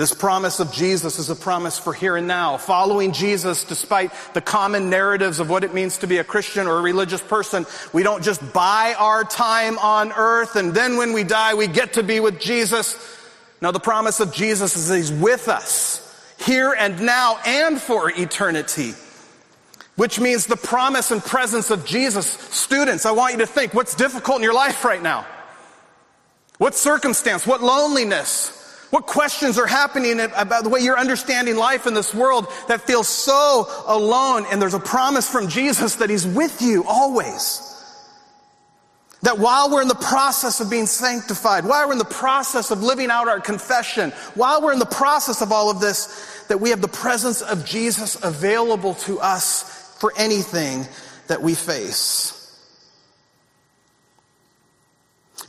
This 0.00 0.14
promise 0.14 0.60
of 0.60 0.72
Jesus 0.72 1.18
is 1.18 1.28
a 1.28 1.36
promise 1.36 1.78
for 1.78 1.92
here 1.92 2.16
and 2.16 2.26
now. 2.26 2.56
Following 2.56 3.12
Jesus, 3.12 3.64
despite 3.64 4.10
the 4.32 4.40
common 4.40 4.88
narratives 4.88 5.40
of 5.40 5.50
what 5.50 5.62
it 5.62 5.74
means 5.74 5.98
to 5.98 6.06
be 6.06 6.16
a 6.16 6.24
Christian 6.24 6.66
or 6.66 6.78
a 6.78 6.80
religious 6.80 7.20
person, 7.20 7.66
we 7.92 8.02
don't 8.02 8.24
just 8.24 8.40
buy 8.54 8.94
our 8.98 9.24
time 9.24 9.76
on 9.78 10.10
earth 10.12 10.56
and 10.56 10.72
then 10.72 10.96
when 10.96 11.12
we 11.12 11.22
die, 11.22 11.52
we 11.52 11.66
get 11.66 11.92
to 11.92 12.02
be 12.02 12.18
with 12.18 12.40
Jesus. 12.40 12.96
Now, 13.60 13.72
the 13.72 13.78
promise 13.78 14.20
of 14.20 14.32
Jesus 14.32 14.74
is 14.74 14.88
He's 14.88 15.12
with 15.12 15.48
us 15.48 16.00
here 16.42 16.72
and 16.72 17.02
now 17.02 17.38
and 17.44 17.78
for 17.78 18.08
eternity. 18.10 18.94
Which 19.96 20.18
means 20.18 20.46
the 20.46 20.56
promise 20.56 21.10
and 21.10 21.22
presence 21.22 21.70
of 21.70 21.84
Jesus. 21.84 22.26
Students, 22.26 23.04
I 23.04 23.10
want 23.10 23.34
you 23.34 23.40
to 23.40 23.46
think 23.46 23.74
what's 23.74 23.94
difficult 23.94 24.38
in 24.38 24.44
your 24.44 24.54
life 24.54 24.82
right 24.82 25.02
now? 25.02 25.26
What 26.56 26.74
circumstance? 26.74 27.46
What 27.46 27.62
loneliness? 27.62 28.56
What 28.90 29.06
questions 29.06 29.56
are 29.56 29.66
happening 29.66 30.18
about 30.18 30.64
the 30.64 30.68
way 30.68 30.80
you're 30.80 30.98
understanding 30.98 31.56
life 31.56 31.86
in 31.86 31.94
this 31.94 32.12
world 32.12 32.48
that 32.66 32.80
feels 32.80 33.08
so 33.08 33.66
alone? 33.86 34.46
And 34.50 34.60
there's 34.60 34.74
a 34.74 34.80
promise 34.80 35.30
from 35.30 35.48
Jesus 35.48 35.96
that 35.96 36.10
He's 36.10 36.26
with 36.26 36.60
you 36.60 36.84
always. 36.84 37.66
That 39.22 39.38
while 39.38 39.70
we're 39.70 39.82
in 39.82 39.88
the 39.88 39.94
process 39.94 40.60
of 40.60 40.70
being 40.70 40.86
sanctified, 40.86 41.64
while 41.64 41.86
we're 41.86 41.92
in 41.92 41.98
the 41.98 42.04
process 42.04 42.70
of 42.70 42.82
living 42.82 43.10
out 43.10 43.28
our 43.28 43.38
confession, 43.38 44.10
while 44.34 44.62
we're 44.62 44.72
in 44.72 44.78
the 44.78 44.86
process 44.86 45.40
of 45.40 45.52
all 45.52 45.70
of 45.70 45.78
this, 45.80 46.44
that 46.48 46.58
we 46.58 46.70
have 46.70 46.80
the 46.80 46.88
presence 46.88 47.42
of 47.42 47.64
Jesus 47.64 48.16
available 48.24 48.94
to 48.94 49.20
us 49.20 49.94
for 50.00 50.12
anything 50.16 50.88
that 51.28 51.42
we 51.42 51.54
face. 51.54 52.39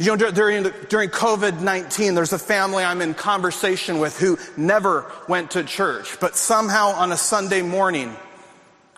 You 0.01 0.17
know, 0.17 0.31
during, 0.31 0.63
during 0.89 1.11
COVID 1.11 1.61
19, 1.61 2.15
there's 2.15 2.33
a 2.33 2.39
family 2.39 2.83
I'm 2.83 3.03
in 3.03 3.13
conversation 3.13 3.99
with 3.99 4.17
who 4.17 4.39
never 4.57 5.05
went 5.27 5.51
to 5.51 5.63
church, 5.63 6.19
but 6.19 6.35
somehow 6.35 6.93
on 6.93 7.11
a 7.11 7.17
Sunday 7.17 7.61
morning 7.61 8.17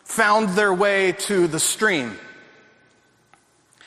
found 0.06 0.52
their 0.52 0.74
way 0.74 1.12
to 1.12 1.48
the 1.50 1.60
stream. 1.60 2.18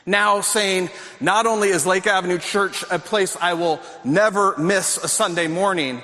Now 0.05 0.43
saying, 0.43 0.91
not 1.19 1.47
only 1.47 1.71
is 1.71 1.87
Lake 1.87 2.07
Avenue 2.07 2.37
Church 2.37 2.85
a 2.91 2.99
place 2.99 3.35
I 3.41 3.55
will 3.55 3.81
never 4.05 4.55
miss 4.59 4.99
a 4.99 5.09
Sunday 5.09 5.47
morning, 5.47 6.03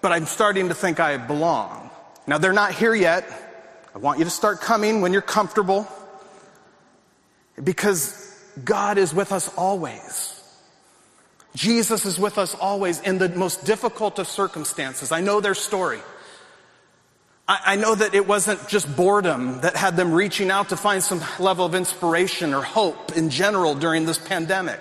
but 0.00 0.10
I'm 0.10 0.26
starting 0.26 0.66
to 0.66 0.74
think 0.74 0.98
I 0.98 1.16
belong. 1.16 1.90
Now 2.26 2.38
they're 2.38 2.52
not 2.52 2.74
here 2.74 2.92
yet. 2.92 3.24
I 3.94 3.98
want 3.98 4.18
you 4.18 4.24
to 4.24 4.32
start 4.32 4.60
coming 4.60 5.00
when 5.00 5.12
you're 5.12 5.22
comfortable 5.22 5.86
because 7.62 8.36
God 8.64 8.98
is 8.98 9.14
with 9.14 9.30
us 9.30 9.48
always. 9.56 10.29
Jesus 11.54 12.06
is 12.06 12.18
with 12.18 12.38
us 12.38 12.54
always 12.54 13.00
in 13.00 13.18
the 13.18 13.28
most 13.28 13.64
difficult 13.64 14.18
of 14.18 14.28
circumstances. 14.28 15.12
I 15.12 15.20
know 15.20 15.40
their 15.40 15.54
story. 15.54 16.00
I, 17.52 17.74
know 17.74 17.96
that 17.96 18.14
it 18.14 18.28
wasn't 18.28 18.68
just 18.68 18.94
boredom 18.96 19.62
that 19.62 19.74
had 19.74 19.96
them 19.96 20.12
reaching 20.12 20.52
out 20.52 20.68
to 20.68 20.76
find 20.76 21.02
some 21.02 21.20
level 21.40 21.66
of 21.66 21.74
inspiration 21.74 22.54
or 22.54 22.62
hope 22.62 23.16
in 23.16 23.28
general 23.28 23.74
during 23.74 24.06
this 24.06 24.18
pandemic. 24.18 24.78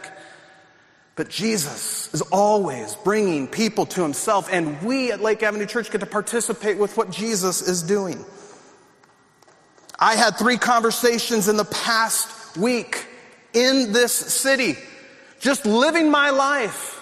But 1.16 1.30
Jesus 1.30 2.14
is 2.14 2.22
always 2.22 2.96
bringing 2.98 3.48
people 3.48 3.88
to 3.88 4.04
himself, 4.04 4.48
and 4.52 4.80
we 4.84 5.12
at 5.12 5.20
Lake 5.20 5.42
Avenue 5.42 5.66
Church 5.66 5.90
get 5.90 6.02
to 6.02 6.06
participate 6.06 6.78
with 6.78 6.96
what 6.96 7.10
Jesus 7.10 7.68
is 7.68 7.82
doing. 7.82 8.24
I 10.00 10.16
had 10.16 10.38
three 10.38 10.58
conversations 10.58 11.48
in 11.48 11.58
the 11.58 11.66
past 11.66 12.56
week 12.56 13.08
in 13.52 13.94
this 13.94 14.14
city 14.14 14.78
just 15.40 15.66
living 15.66 16.12
my 16.12 16.30
life 16.30 16.96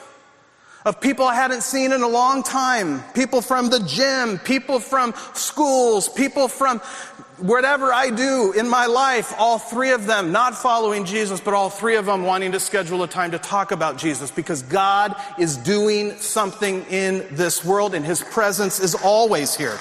of 0.85 1.01
people 1.01 1.25
I 1.25 1.35
hadn't 1.35 1.63
seen 1.63 1.91
in 1.91 2.01
a 2.01 2.07
long 2.07 2.43
time, 2.43 3.03
people 3.13 3.41
from 3.41 3.69
the 3.69 3.79
gym, 3.79 4.39
people 4.39 4.79
from 4.79 5.13
schools, 5.33 6.07
people 6.07 6.47
from 6.47 6.79
whatever 7.39 7.91
I 7.91 8.09
do 8.09 8.53
in 8.57 8.69
my 8.69 8.85
life, 8.85 9.33
all 9.37 9.59
three 9.59 9.91
of 9.91 10.05
them 10.05 10.31
not 10.31 10.55
following 10.55 11.03
Jesus, 11.03 11.41
but 11.41 11.53
all 11.53 11.69
three 11.69 11.97
of 11.97 12.05
them 12.05 12.23
wanting 12.23 12.53
to 12.53 12.59
schedule 12.59 13.03
a 13.03 13.07
time 13.07 13.31
to 13.31 13.39
talk 13.39 13.71
about 13.71 13.97
Jesus 13.97 14.31
because 14.31 14.61
God 14.63 15.13
is 15.37 15.57
doing 15.57 16.15
something 16.19 16.85
in 16.85 17.25
this 17.31 17.65
world 17.65 17.93
and 17.93 18.05
His 18.05 18.23
presence 18.23 18.79
is 18.79 18.95
always 18.95 19.55
here. 19.55 19.77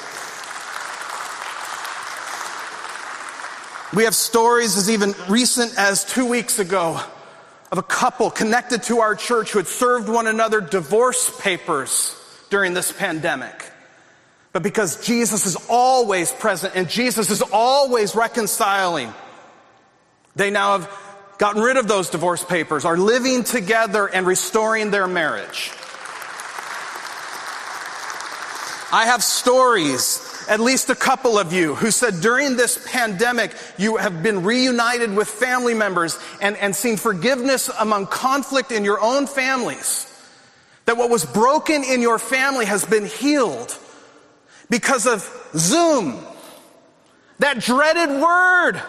We 3.95 4.05
have 4.05 4.15
stories 4.15 4.77
as 4.77 4.91
even 4.91 5.15
recent 5.29 5.79
as 5.79 6.05
two 6.05 6.27
weeks 6.27 6.59
ago 6.59 7.01
of 7.73 7.79
a 7.79 7.83
couple 7.83 8.31
connected 8.31 8.83
to 8.85 9.01
our 9.01 9.15
church 9.15 9.51
who 9.51 9.59
had 9.59 9.67
served 9.67 10.09
one 10.09 10.27
another 10.27 10.61
divorce 10.61 11.41
papers 11.41 12.15
during 12.51 12.75
this 12.75 12.93
pandemic. 12.93 13.71
But 14.53 14.63
because 14.63 15.05
Jesus 15.05 15.47
is 15.47 15.57
always 15.69 16.33
present 16.33 16.75
and 16.77 16.89
Jesus 16.89 17.31
is 17.31 17.43
always 17.43 18.15
reconciling, 18.15 19.13
they 20.35 20.51
now 20.51 20.79
have 20.79 20.91
gotten 21.39 21.61
rid 21.61 21.77
of 21.77 21.89
those 21.89 22.09
divorce 22.09 22.43
papers, 22.43 22.85
are 22.85 22.97
living 22.97 23.45
together 23.45 24.07
and 24.07 24.27
restoring 24.27 24.91
their 24.91 25.07
marriage. 25.07 25.73
I 28.93 29.07
have 29.07 29.23
stories 29.23 30.26
at 30.49 30.61
least 30.61 30.91
a 30.91 30.95
couple 30.95 31.39
of 31.39 31.53
you 31.53 31.75
who 31.75 31.91
said 31.91 32.21
during 32.21 32.57
this 32.57 32.85
pandemic, 32.91 33.53
you 33.79 33.97
have 33.97 34.23
been 34.23 34.43
reunited 34.45 35.15
with 35.15 35.29
family 35.29 35.75
members 35.75 36.19
and, 36.41 36.57
and 36.57 36.75
seen 36.75 36.97
forgiveness 36.97 37.69
among 37.81 38.07
conflict 38.07 38.73
in 38.73 38.85
your 38.85 39.01
own 39.01 39.27
families. 39.27 40.13
That 40.85 40.97
what 40.97 41.11
was 41.11 41.25
broken 41.25 41.83
in 41.83 42.01
your 42.01 42.19
family 42.19 42.65
has 42.67 42.85
been 42.85 43.07
healed 43.07 43.77
because 44.71 45.07
of 45.07 45.29
Zoom. 45.57 46.25
That 47.41 47.61
dreaded 47.61 48.21
word. 48.21 48.81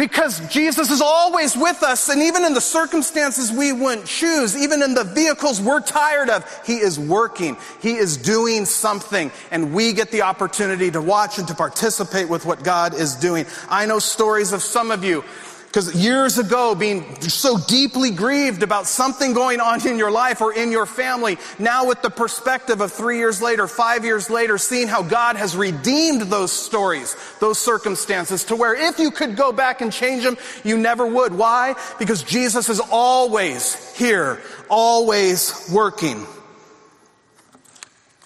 Because 0.00 0.40
Jesus 0.48 0.90
is 0.90 1.02
always 1.02 1.54
with 1.54 1.82
us, 1.82 2.08
and 2.08 2.22
even 2.22 2.46
in 2.46 2.54
the 2.54 2.60
circumstances 2.62 3.52
we 3.52 3.70
wouldn't 3.70 4.06
choose, 4.06 4.56
even 4.56 4.82
in 4.82 4.94
the 4.94 5.04
vehicles 5.04 5.60
we're 5.60 5.82
tired 5.82 6.30
of, 6.30 6.42
He 6.64 6.78
is 6.78 6.98
working. 6.98 7.58
He 7.82 7.96
is 7.96 8.16
doing 8.16 8.64
something, 8.64 9.30
and 9.50 9.74
we 9.74 9.92
get 9.92 10.10
the 10.10 10.22
opportunity 10.22 10.90
to 10.90 11.02
watch 11.02 11.36
and 11.36 11.46
to 11.48 11.54
participate 11.54 12.30
with 12.30 12.46
what 12.46 12.64
God 12.64 12.94
is 12.94 13.14
doing. 13.14 13.44
I 13.68 13.84
know 13.84 13.98
stories 13.98 14.54
of 14.54 14.62
some 14.62 14.90
of 14.90 15.04
you 15.04 15.22
because 15.70 15.94
years 15.94 16.36
ago, 16.36 16.74
being 16.74 17.20
so 17.20 17.56
deeply 17.56 18.10
grieved 18.10 18.64
about 18.64 18.88
something 18.88 19.34
going 19.34 19.60
on 19.60 19.86
in 19.86 19.98
your 19.98 20.10
life 20.10 20.40
or 20.40 20.52
in 20.52 20.72
your 20.72 20.84
family, 20.84 21.38
now 21.60 21.86
with 21.86 22.02
the 22.02 22.10
perspective 22.10 22.80
of 22.80 22.90
three 22.90 23.18
years 23.18 23.40
later, 23.40 23.68
five 23.68 24.04
years 24.04 24.28
later, 24.28 24.58
seeing 24.58 24.88
how 24.88 25.04
God 25.04 25.36
has 25.36 25.56
redeemed 25.56 26.22
those 26.22 26.50
stories, 26.50 27.14
those 27.38 27.56
circumstances 27.56 28.42
to 28.46 28.56
where 28.56 28.74
if 28.74 28.98
you 28.98 29.12
could 29.12 29.36
go 29.36 29.52
back 29.52 29.80
and 29.80 29.92
change 29.92 30.24
them, 30.24 30.36
you 30.64 30.76
never 30.76 31.06
would. 31.06 31.32
Why? 31.32 31.76
Because 32.00 32.24
Jesus 32.24 32.68
is 32.68 32.80
always 32.90 33.96
here, 33.96 34.40
always 34.68 35.70
working. 35.72 36.26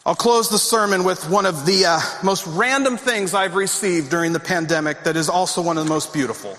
I'll 0.07 0.15
close 0.15 0.49
the 0.49 0.59
sermon 0.59 1.05
with 1.05 1.29
one 1.29 1.45
of 1.45 1.67
the 1.67 1.85
uh, 1.85 2.01
most 2.23 2.47
random 2.47 2.97
things 2.97 3.35
I've 3.35 3.55
received 3.55 4.09
during 4.09 4.33
the 4.33 4.41
pandemic 4.41 5.05
that 5.05 5.19
is 5.19 5.29
also 5.29 5.61
one 5.61 5.77
of 5.77 5.85
the 5.85 5.91
most 5.91 6.15
beautiful. 6.15 6.57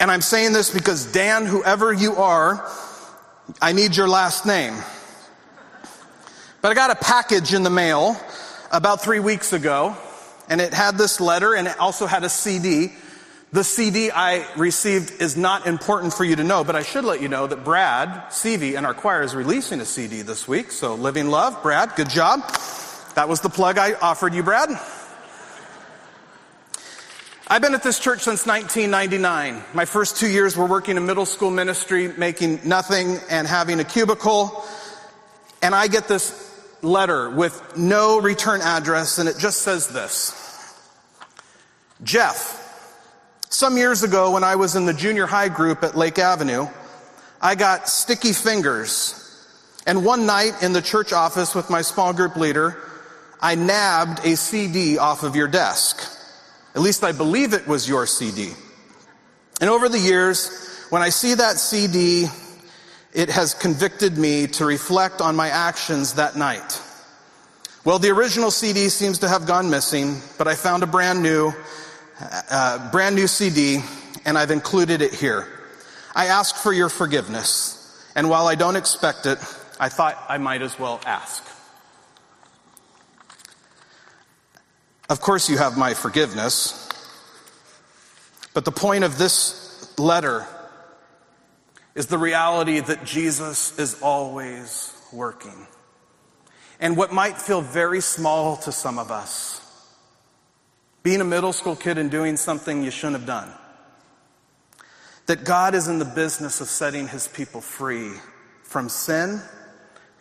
And 0.00 0.12
I'm 0.12 0.20
saying 0.20 0.52
this 0.52 0.72
because 0.72 1.10
Dan, 1.10 1.44
whoever 1.44 1.92
you 1.92 2.16
are, 2.16 2.64
I 3.60 3.72
need 3.72 3.96
your 3.96 4.06
last 4.06 4.46
name. 4.46 4.74
But 6.62 6.70
I 6.70 6.74
got 6.74 6.90
a 6.90 6.94
package 6.94 7.52
in 7.52 7.64
the 7.64 7.70
mail 7.70 8.16
about 8.70 9.02
three 9.02 9.18
weeks 9.18 9.52
ago, 9.52 9.96
and 10.48 10.60
it 10.60 10.72
had 10.72 10.96
this 10.96 11.20
letter 11.20 11.54
and 11.54 11.66
it 11.66 11.78
also 11.80 12.06
had 12.06 12.22
a 12.22 12.28
CD. 12.28 12.92
The 13.50 13.64
CD 13.64 14.12
I 14.12 14.46
received 14.56 15.20
is 15.20 15.36
not 15.36 15.66
important 15.66 16.14
for 16.14 16.24
you 16.24 16.36
to 16.36 16.44
know, 16.44 16.62
but 16.62 16.76
I 16.76 16.82
should 16.84 17.04
let 17.04 17.20
you 17.20 17.28
know 17.28 17.48
that 17.48 17.64
Brad 17.64 18.30
Seavey 18.30 18.76
and 18.76 18.86
our 18.86 18.94
choir 18.94 19.22
is 19.22 19.34
releasing 19.34 19.80
a 19.80 19.84
CD 19.84 20.22
this 20.22 20.46
week. 20.46 20.70
So 20.70 20.94
Living 20.94 21.28
Love, 21.28 21.60
Brad, 21.60 21.96
good 21.96 22.10
job. 22.10 22.40
That 23.14 23.28
was 23.28 23.40
the 23.40 23.48
plug 23.48 23.78
I 23.78 23.94
offered 23.94 24.32
you, 24.32 24.44
Brad. 24.44 24.70
I've 27.50 27.62
been 27.62 27.72
at 27.72 27.82
this 27.82 27.98
church 27.98 28.24
since 28.24 28.44
1999. 28.44 29.64
My 29.72 29.86
first 29.86 30.18
two 30.18 30.28
years 30.28 30.54
were 30.54 30.66
working 30.66 30.98
in 30.98 31.06
middle 31.06 31.24
school 31.24 31.50
ministry, 31.50 32.08
making 32.08 32.60
nothing 32.62 33.16
and 33.30 33.46
having 33.46 33.80
a 33.80 33.84
cubicle. 33.84 34.62
And 35.62 35.74
I 35.74 35.88
get 35.88 36.08
this 36.08 36.44
letter 36.82 37.30
with 37.30 37.74
no 37.74 38.20
return 38.20 38.60
address, 38.60 39.18
and 39.18 39.30
it 39.30 39.38
just 39.38 39.62
says 39.62 39.88
this 39.88 40.34
Jeff, 42.02 42.54
some 43.48 43.78
years 43.78 44.02
ago 44.02 44.32
when 44.32 44.44
I 44.44 44.56
was 44.56 44.76
in 44.76 44.84
the 44.84 44.92
junior 44.92 45.24
high 45.24 45.48
group 45.48 45.82
at 45.82 45.96
Lake 45.96 46.18
Avenue, 46.18 46.66
I 47.40 47.54
got 47.54 47.88
sticky 47.88 48.34
fingers. 48.34 49.14
And 49.86 50.04
one 50.04 50.26
night 50.26 50.62
in 50.62 50.74
the 50.74 50.82
church 50.82 51.14
office 51.14 51.54
with 51.54 51.70
my 51.70 51.80
small 51.80 52.12
group 52.12 52.36
leader, 52.36 52.76
I 53.40 53.54
nabbed 53.54 54.22
a 54.26 54.36
CD 54.36 54.98
off 54.98 55.22
of 55.22 55.34
your 55.34 55.48
desk. 55.48 56.16
At 56.78 56.84
least 56.84 57.02
I 57.02 57.10
believe 57.10 57.54
it 57.54 57.66
was 57.66 57.88
your 57.88 58.06
CD. 58.06 58.52
And 59.60 59.68
over 59.68 59.88
the 59.88 59.98
years, 59.98 60.86
when 60.90 61.02
I 61.02 61.08
see 61.08 61.34
that 61.34 61.56
CD, 61.56 62.26
it 63.12 63.30
has 63.30 63.52
convicted 63.52 64.16
me 64.16 64.46
to 64.46 64.64
reflect 64.64 65.20
on 65.20 65.34
my 65.34 65.48
actions 65.48 66.14
that 66.14 66.36
night. 66.36 66.80
Well, 67.84 67.98
the 67.98 68.10
original 68.10 68.52
CD 68.52 68.90
seems 68.90 69.18
to 69.18 69.28
have 69.28 69.44
gone 69.44 69.70
missing, 69.70 70.22
but 70.38 70.46
I 70.46 70.54
found 70.54 70.84
a 70.84 70.86
brand 70.86 71.20
new, 71.20 71.52
uh, 72.48 72.92
brand 72.92 73.16
new 73.16 73.26
CD, 73.26 73.82
and 74.24 74.38
I've 74.38 74.52
included 74.52 75.02
it 75.02 75.12
here. 75.12 75.48
I 76.14 76.26
ask 76.26 76.54
for 76.54 76.72
your 76.72 76.88
forgiveness, 76.88 78.08
and 78.14 78.30
while 78.30 78.46
I 78.46 78.54
don't 78.54 78.76
expect 78.76 79.26
it, 79.26 79.40
I 79.80 79.88
thought 79.88 80.16
I 80.28 80.38
might 80.38 80.62
as 80.62 80.78
well 80.78 81.00
ask. 81.04 81.44
Of 85.08 85.20
course, 85.20 85.48
you 85.48 85.56
have 85.56 85.78
my 85.78 85.94
forgiveness. 85.94 86.88
But 88.52 88.64
the 88.64 88.72
point 88.72 89.04
of 89.04 89.16
this 89.16 89.98
letter 89.98 90.46
is 91.94 92.08
the 92.08 92.18
reality 92.18 92.80
that 92.80 93.04
Jesus 93.04 93.78
is 93.78 94.02
always 94.02 94.92
working. 95.12 95.66
And 96.78 96.96
what 96.96 97.12
might 97.12 97.40
feel 97.40 97.62
very 97.62 98.00
small 98.00 98.56
to 98.58 98.72
some 98.72 98.98
of 98.98 99.10
us, 99.10 99.60
being 101.02 101.20
a 101.20 101.24
middle 101.24 101.52
school 101.52 101.74
kid 101.74 101.98
and 101.98 102.10
doing 102.10 102.36
something 102.36 102.84
you 102.84 102.90
shouldn't 102.90 103.16
have 103.16 103.26
done, 103.26 103.50
that 105.26 105.44
God 105.44 105.74
is 105.74 105.88
in 105.88 105.98
the 105.98 106.04
business 106.04 106.60
of 106.60 106.68
setting 106.68 107.08
his 107.08 107.26
people 107.28 107.60
free 107.60 108.12
from 108.62 108.88
sin 108.88 109.40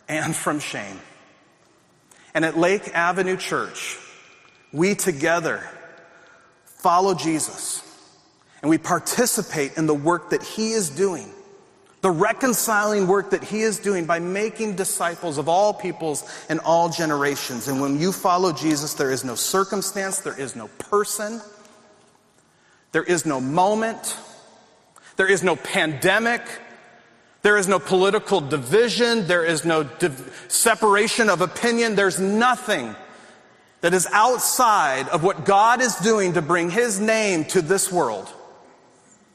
and 0.08 0.36
from 0.36 0.60
shame. 0.60 1.00
And 2.34 2.46
at 2.46 2.58
Lake 2.58 2.90
Avenue 2.94 3.38
Church, 3.38 3.98
we 4.72 4.96
together 4.96 5.68
follow 6.66 7.14
Jesus 7.14 7.84
and 8.62 8.70
we 8.70 8.78
participate 8.78 9.78
in 9.78 9.88
the 9.88 9.94
work 9.94 10.32
that 10.32 10.44
he 10.44 10.72
is 10.72 10.90
doing, 10.90 11.32
the 12.02 12.12
reconciling 12.12 13.08
work 13.08 13.32
that 13.32 13.44
he 13.44 13.62
is 13.62 13.80
doing 13.80 14.06
by 14.06 14.20
making 14.20 14.76
disciples 14.76 15.38
of 15.38 15.48
all 15.48 15.74
peoples 15.74 16.24
and 16.50 16.60
all 16.62 16.90
generations. 16.90 17.68
And 17.68 17.82
when 17.82 18.00
you 18.00 18.12
follow 18.12 18.52
Jesus, 18.52 18.94
there 18.94 19.12
is 19.12 19.24
no 19.24 19.36
circumstance, 19.36 20.20
there 20.20 20.40
is 20.40 20.56
no 20.56 20.68
person, 20.80 21.42
there 22.92 23.04
is 23.04 23.26
no 23.26 23.40
moment, 23.40 24.18
there 25.18 25.28
is 25.28 25.44
no 25.44 25.56
pandemic. 25.56 26.42
There 27.42 27.58
is 27.58 27.68
no 27.68 27.80
political 27.80 28.40
division. 28.42 29.28
There 29.28 29.44
is 29.44 29.66
no 29.66 29.84
div- 29.84 30.46
separation 30.48 31.30
of 31.30 31.42
opinion. 31.42 31.96
There's 31.96 32.20
nothing 32.20 32.96
that 33.82 33.94
is 33.94 34.08
outside 34.12 35.08
of 35.10 35.24
what 35.24 35.46
God 35.46 35.82
is 35.82 35.96
doing 35.98 36.34
to 36.34 36.42
bring 36.42 36.70
His 36.70 37.00
name 37.00 37.46
to 37.46 37.62
this 37.62 37.92
world. 37.92 38.32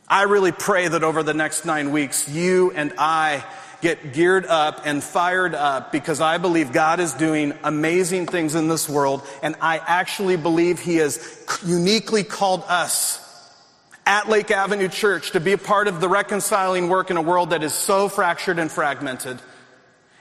I 0.08 0.22
really 0.22 0.52
pray 0.52 0.88
that 0.88 1.04
over 1.04 1.22
the 1.22 1.34
next 1.34 1.64
nine 1.64 1.92
weeks, 1.92 2.28
you 2.28 2.72
and 2.72 2.92
I 2.98 3.44
get 3.80 4.12
geared 4.12 4.46
up 4.46 4.82
and 4.84 5.02
fired 5.02 5.54
up 5.54 5.90
because 5.90 6.20
I 6.20 6.38
believe 6.38 6.72
God 6.72 7.00
is 7.00 7.14
doing 7.14 7.52
amazing 7.64 8.26
things 8.26 8.54
in 8.54 8.68
this 8.68 8.88
world. 8.88 9.26
And 9.42 9.56
I 9.60 9.78
actually 9.78 10.36
believe 10.36 10.80
He 10.80 10.96
has 10.96 11.44
uniquely 11.64 12.24
called 12.24 12.64
us 12.68 13.18
at 14.06 14.28
Lake 14.28 14.50
Avenue 14.50 14.88
Church 14.88 15.32
to 15.32 15.40
be 15.40 15.52
a 15.52 15.58
part 15.58 15.88
of 15.88 16.00
the 16.00 16.08
reconciling 16.08 16.88
work 16.88 17.10
in 17.10 17.16
a 17.16 17.22
world 17.22 17.50
that 17.50 17.62
is 17.62 17.72
so 17.72 18.08
fractured 18.08 18.58
and 18.58 18.70
fragmented. 18.70 19.40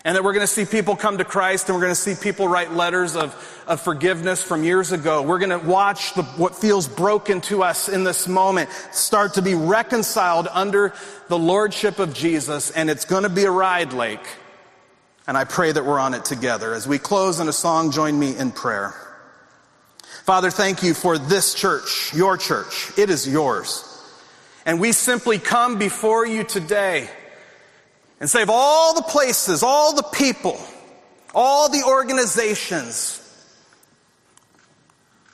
And 0.03 0.15
that 0.15 0.23
we're 0.23 0.33
going 0.33 0.45
to 0.45 0.51
see 0.51 0.65
people 0.65 0.95
come 0.95 1.19
to 1.19 1.23
Christ 1.23 1.69
and 1.69 1.75
we're 1.75 1.83
going 1.83 1.93
to 1.93 1.99
see 1.99 2.15
people 2.15 2.47
write 2.47 2.73
letters 2.73 3.15
of, 3.15 3.35
of 3.67 3.81
forgiveness 3.81 4.41
from 4.41 4.63
years 4.63 4.91
ago. 4.91 5.21
We're 5.21 5.37
going 5.37 5.59
to 5.59 5.59
watch 5.59 6.15
the, 6.15 6.23
what 6.23 6.55
feels 6.55 6.87
broken 6.87 7.39
to 7.41 7.61
us 7.61 7.87
in 7.87 8.03
this 8.03 8.27
moment 8.27 8.71
start 8.91 9.35
to 9.35 9.43
be 9.43 9.53
reconciled 9.53 10.47
under 10.51 10.93
the 11.27 11.37
lordship 11.37 11.99
of 11.99 12.15
Jesus. 12.15 12.71
And 12.71 12.89
it's 12.89 13.05
going 13.05 13.23
to 13.23 13.29
be 13.29 13.43
a 13.43 13.51
ride, 13.51 13.93
Lake. 13.93 14.25
And 15.27 15.37
I 15.37 15.43
pray 15.43 15.71
that 15.71 15.85
we're 15.85 15.99
on 15.99 16.15
it 16.15 16.25
together. 16.25 16.73
As 16.73 16.87
we 16.87 16.97
close 16.97 17.39
in 17.39 17.47
a 17.47 17.53
song, 17.53 17.91
join 17.91 18.17
me 18.17 18.35
in 18.35 18.51
prayer. 18.51 18.95
Father, 20.23 20.49
thank 20.49 20.81
you 20.81 20.95
for 20.95 21.19
this 21.19 21.53
church, 21.53 22.11
your 22.13 22.37
church. 22.37 22.91
It 22.97 23.11
is 23.11 23.27
yours. 23.27 23.87
And 24.65 24.79
we 24.79 24.93
simply 24.93 25.37
come 25.37 25.77
before 25.77 26.25
you 26.25 26.43
today 26.43 27.09
and 28.21 28.29
save 28.29 28.51
all 28.51 28.93
the 28.93 29.01
places, 29.01 29.63
all 29.63 29.95
the 29.95 30.03
people, 30.03 30.61
all 31.33 31.69
the 31.69 31.83
organizations, 31.83 33.17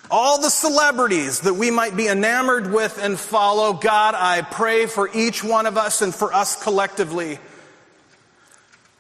all 0.10 0.42
the 0.42 0.50
celebrities 0.50 1.42
that 1.42 1.54
we 1.54 1.70
might 1.70 1.98
be 1.98 2.08
enamored 2.08 2.72
with 2.72 2.98
and 2.98 3.20
follow, 3.20 3.74
God, 3.74 4.16
I 4.16 4.42
pray 4.42 4.86
for 4.86 5.10
each 5.14 5.44
one 5.44 5.66
of 5.66 5.78
us 5.78 6.02
and 6.02 6.16
for 6.16 6.34
us 6.34 6.64
collectively 6.64 7.40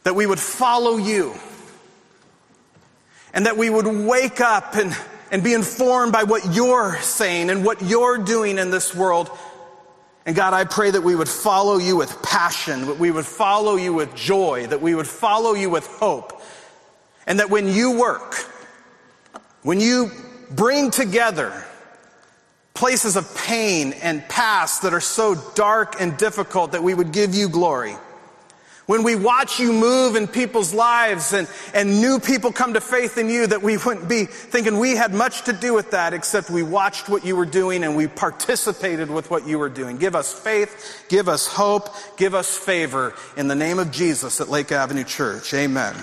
that 0.03 0.15
we 0.15 0.25
would 0.25 0.39
follow 0.39 0.97
you 0.97 1.33
and 3.33 3.45
that 3.45 3.55
we 3.55 3.69
would 3.69 3.87
wake 3.87 4.41
up 4.41 4.75
and, 4.75 4.93
and 5.31 5.41
be 5.41 5.53
informed 5.53 6.11
by 6.11 6.23
what 6.23 6.53
you're 6.53 6.97
saying 6.99 7.49
and 7.49 7.63
what 7.63 7.81
you're 7.81 8.17
doing 8.17 8.57
in 8.57 8.69
this 8.69 8.93
world 8.93 9.29
and 10.27 10.35
God, 10.35 10.53
I 10.53 10.65
pray 10.65 10.91
that 10.91 11.01
we 11.01 11.15
would 11.15 11.29
follow 11.29 11.77
you 11.77 11.95
with 11.95 12.21
passion, 12.21 12.85
that 12.87 12.99
we 12.99 13.11
would 13.11 13.25
follow 13.25 13.77
you 13.77 13.93
with 13.93 14.13
joy, 14.13 14.67
that 14.67 14.81
we 14.81 14.93
would 14.93 15.07
follow 15.07 15.53
you 15.53 15.69
with 15.69 15.87
hope. 15.87 16.41
And 17.25 17.39
that 17.39 17.49
when 17.49 17.69
you 17.69 17.97
work, 17.97 18.35
when 19.63 19.79
you 19.79 20.11
bring 20.51 20.91
together 20.91 21.63
places 22.73 23.15
of 23.15 23.33
pain 23.37 23.93
and 23.93 24.21
past 24.27 24.81
that 24.81 24.93
are 24.93 24.99
so 24.99 25.33
dark 25.55 25.99
and 26.01 26.17
difficult 26.17 26.73
that 26.73 26.83
we 26.83 26.93
would 26.93 27.13
give 27.13 27.33
you 27.33 27.47
glory. 27.47 27.95
When 28.87 29.03
we 29.03 29.15
watch 29.15 29.59
you 29.59 29.73
move 29.73 30.15
in 30.15 30.27
people's 30.27 30.73
lives 30.73 31.33
and, 31.33 31.49
and 31.73 31.99
new 31.99 32.21
people 32.21 32.53
come 32.53 32.73
to 32.73 32.81
faith 32.81 33.17
in 33.17 33.29
you, 33.29 33.45
that 33.45 33.61
we 33.61 33.75
wouldn't 33.77 34.07
be 34.07 34.23
thinking 34.23 34.79
we 34.79 34.95
had 34.95 35.13
much 35.13 35.43
to 35.43 35.53
do 35.53 35.73
with 35.73 35.91
that, 35.91 36.13
except 36.13 36.49
we 36.49 36.63
watched 36.63 37.09
what 37.09 37.25
you 37.25 37.35
were 37.35 37.45
doing 37.45 37.83
and 37.83 37.97
we 37.97 38.07
participated 38.07 39.11
with 39.11 39.29
what 39.29 39.45
you 39.45 39.59
were 39.59 39.67
doing. 39.67 39.97
Give 39.97 40.15
us 40.15 40.31
faith, 40.33 41.05
give 41.09 41.27
us 41.27 41.47
hope, 41.47 41.89
give 42.15 42.33
us 42.33 42.57
favor 42.57 43.13
in 43.35 43.49
the 43.49 43.55
name 43.55 43.77
of 43.77 43.91
Jesus 43.91 44.39
at 44.39 44.47
Lake 44.47 44.71
Avenue 44.71 45.03
Church. 45.03 45.53
Amen. 45.53 45.93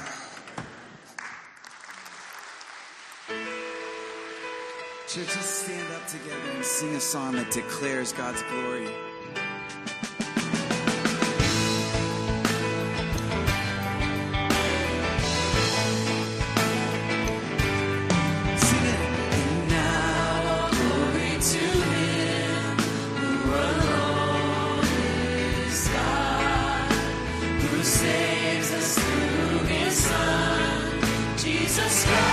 Church, 5.08 5.28
stand 5.28 5.90
up 5.94 6.06
together 6.06 6.50
and 6.54 6.64
sing 6.64 6.94
a 6.96 7.00
song 7.00 7.36
that 7.36 7.50
declares 7.50 8.12
God's 8.12 8.42
glory. 8.42 8.90
Jesus. 31.74 32.04
Christ 32.04 32.23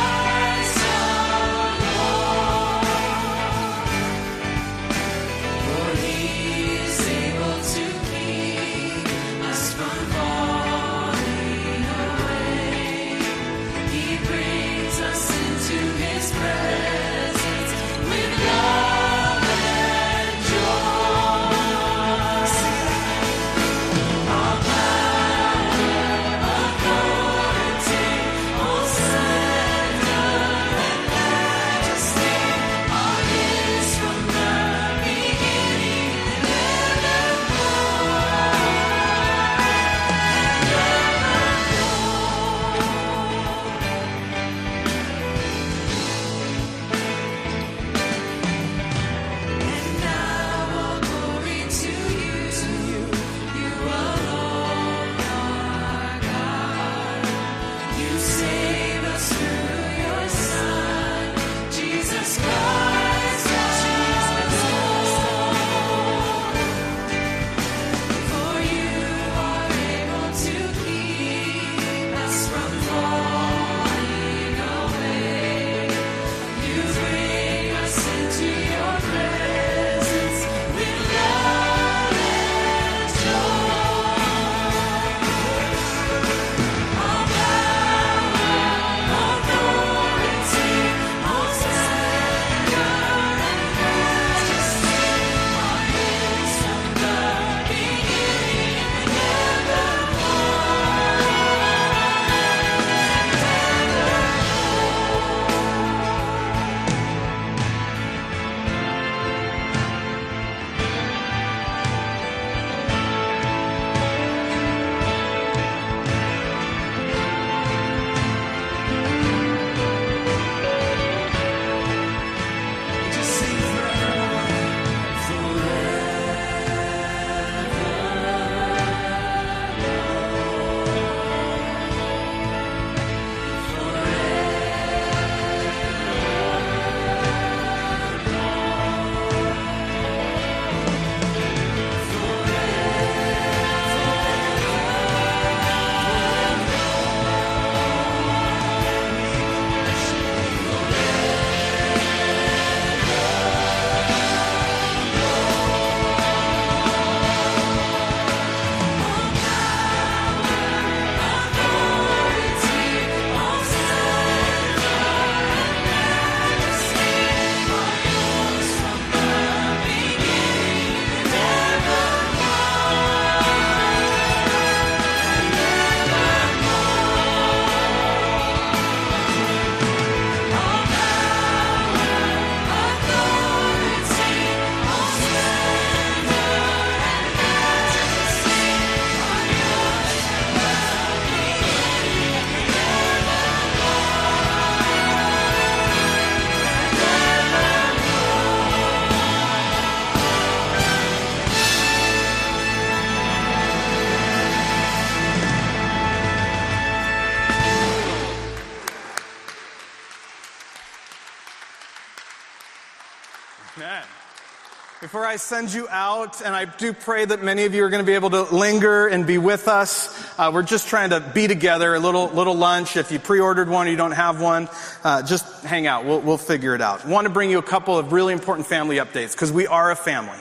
Before 215.12 215.26
I 215.26 215.36
send 215.36 215.74
you 215.74 215.90
out, 215.90 216.42
and 216.42 216.56
I 216.56 216.64
do 216.64 216.94
pray 216.94 217.26
that 217.26 217.44
many 217.44 217.66
of 217.66 217.76
you 217.76 217.84
are 217.84 217.90
going 217.90 218.02
to 218.02 218.06
be 218.06 218.14
able 218.14 218.30
to 218.30 218.44
linger 218.44 219.08
and 219.08 219.28
be 219.28 219.38
with 219.38 219.68
us. 219.68 220.08
Uh, 220.40 220.52
we're 220.54 220.64
just 220.64 220.88
trying 220.88 221.10
to 221.10 221.20
be 221.20 221.50
together, 221.50 221.94
a 221.96 222.00
little 222.00 222.30
little 222.30 222.56
lunch. 222.56 222.96
If 222.96 223.12
you 223.12 223.20
pre-ordered 223.20 223.68
one 223.68 223.88
or 223.88 223.92
you 223.92 223.98
don't 223.98 224.14
have 224.14 224.40
one, 224.40 224.70
uh, 225.04 225.22
just 225.24 225.66
hang 225.66 225.86
out. 225.86 226.06
We'll, 226.06 226.22
we'll 226.22 226.38
figure 226.38 226.76
it 226.76 226.82
out. 226.82 227.06
want 227.06 227.26
to 227.26 227.30
bring 227.30 227.52
you 227.52 227.58
a 227.58 227.62
couple 227.62 228.00
of 228.00 228.14
really 228.14 228.32
important 228.32 228.68
family 228.68 229.00
updates 229.00 229.34
because 229.34 229.52
we 229.52 229.68
are 229.68 229.92
a 229.92 229.98
family. 229.98 230.40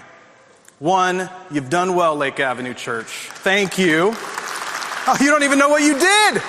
One, 0.79 1.29
you've 1.51 1.69
done 1.69 1.97
well, 1.97 2.15
Lake 2.15 2.39
Avenue 2.39 2.75
Church. 2.75 3.09
Thank 3.09 3.77
you. 3.77 4.13
Oh, 4.15 5.17
you 5.21 5.33
don't 5.33 5.43
even 5.43 5.59
know 5.59 5.69
what 5.69 5.83
you 5.83 5.99
did. 5.99 6.43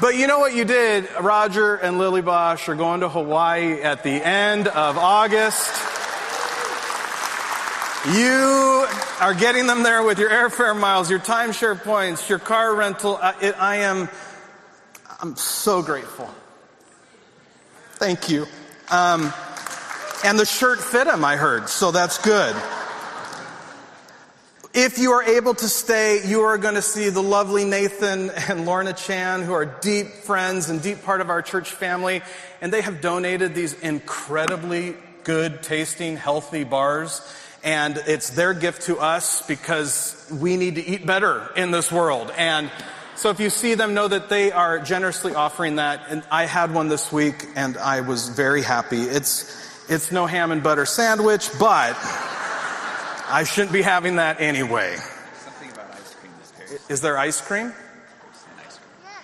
But 0.00 0.16
you 0.16 0.26
know 0.26 0.38
what 0.38 0.54
you 0.54 0.64
did? 0.64 1.06
Roger 1.20 1.74
and 1.74 1.98
Lily 1.98 2.22
Bosch 2.22 2.66
are 2.70 2.74
going 2.74 3.00
to 3.00 3.10
Hawaii 3.10 3.82
at 3.82 4.02
the 4.02 4.26
end 4.26 4.68
of 4.68 4.96
August. 4.96 5.99
You 8.08 8.86
are 9.20 9.34
getting 9.34 9.66
them 9.66 9.82
there 9.82 10.02
with 10.02 10.18
your 10.18 10.30
airfare 10.30 10.74
miles, 10.78 11.10
your 11.10 11.18
timeshare 11.18 11.78
points, 11.78 12.30
your 12.30 12.38
car 12.38 12.74
rental. 12.74 13.18
Uh, 13.20 13.34
it, 13.42 13.54
I 13.60 13.76
am, 13.76 14.08
I'm 15.20 15.36
so 15.36 15.82
grateful. 15.82 16.30
Thank 17.96 18.30
you. 18.30 18.46
Um, 18.90 19.30
and 20.24 20.38
the 20.38 20.46
shirt 20.46 20.80
fit 20.80 21.08
him, 21.08 21.26
I 21.26 21.36
heard, 21.36 21.68
so 21.68 21.90
that's 21.90 22.16
good. 22.24 22.56
If 24.72 24.98
you 24.98 25.12
are 25.12 25.22
able 25.22 25.52
to 25.52 25.68
stay, 25.68 26.26
you 26.26 26.40
are 26.40 26.56
going 26.56 26.76
to 26.76 26.82
see 26.82 27.10
the 27.10 27.22
lovely 27.22 27.64
Nathan 27.64 28.30
and 28.48 28.64
Lorna 28.64 28.94
Chan, 28.94 29.42
who 29.42 29.52
are 29.52 29.66
deep 29.66 30.06
friends 30.06 30.70
and 30.70 30.80
deep 30.80 31.02
part 31.02 31.20
of 31.20 31.28
our 31.28 31.42
church 31.42 31.70
family. 31.72 32.22
And 32.62 32.72
they 32.72 32.80
have 32.80 33.02
donated 33.02 33.54
these 33.54 33.74
incredibly 33.74 34.96
good 35.24 35.62
tasting, 35.62 36.16
healthy 36.16 36.64
bars. 36.64 37.20
And 37.62 37.98
it's 38.06 38.30
their 38.30 38.54
gift 38.54 38.82
to 38.82 38.98
us 38.98 39.46
because 39.46 40.26
we 40.32 40.56
need 40.56 40.76
to 40.76 40.84
eat 40.84 41.04
better 41.04 41.50
in 41.56 41.70
this 41.70 41.92
world. 41.92 42.32
And 42.36 42.70
so 43.16 43.28
if 43.28 43.38
you 43.38 43.50
see 43.50 43.74
them, 43.74 43.92
know 43.92 44.08
that 44.08 44.30
they 44.30 44.50
are 44.50 44.78
generously 44.78 45.34
offering 45.34 45.76
that. 45.76 46.06
And 46.08 46.22
I 46.30 46.46
had 46.46 46.72
one 46.72 46.88
this 46.88 47.12
week 47.12 47.44
and 47.54 47.76
I 47.76 48.00
was 48.00 48.30
very 48.30 48.62
happy. 48.62 49.02
It's, 49.02 49.90
it's 49.90 50.10
no 50.10 50.24
ham 50.24 50.52
and 50.52 50.62
butter 50.62 50.86
sandwich, 50.86 51.50
but 51.58 51.98
I 53.28 53.44
shouldn't 53.46 53.72
be 53.72 53.82
having 53.82 54.16
that 54.16 54.40
anyway. 54.40 54.96
Something 54.96 55.70
about 55.70 55.92
ice 55.92 56.14
cream 56.14 56.32
Is 56.88 57.02
there 57.02 57.18
ice 57.18 57.42
cream? 57.42 57.74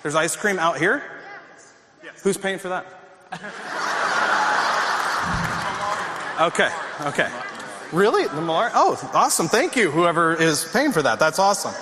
There's 0.03 0.15
ice 0.15 0.37
cream 0.37 0.59
out 0.59 0.79
here? 0.79 1.03
Yes. 2.05 2.23
Who's 2.23 2.37
paying 2.37 2.59
for 2.59 2.69
that? 2.69 2.87
okay, 6.41 6.71
okay. 7.01 7.31
Really? 7.93 8.25
The 8.25 8.41
Malar? 8.41 8.71
Oh, 8.75 9.11
awesome. 9.15 9.49
Thank 9.49 9.77
you, 9.77 9.91
whoever 9.91 10.35
is 10.35 10.65
paying 10.73 10.93
for 10.93 11.03
that. 11.03 11.19
That's 11.19 11.39
awesome. 11.39 11.75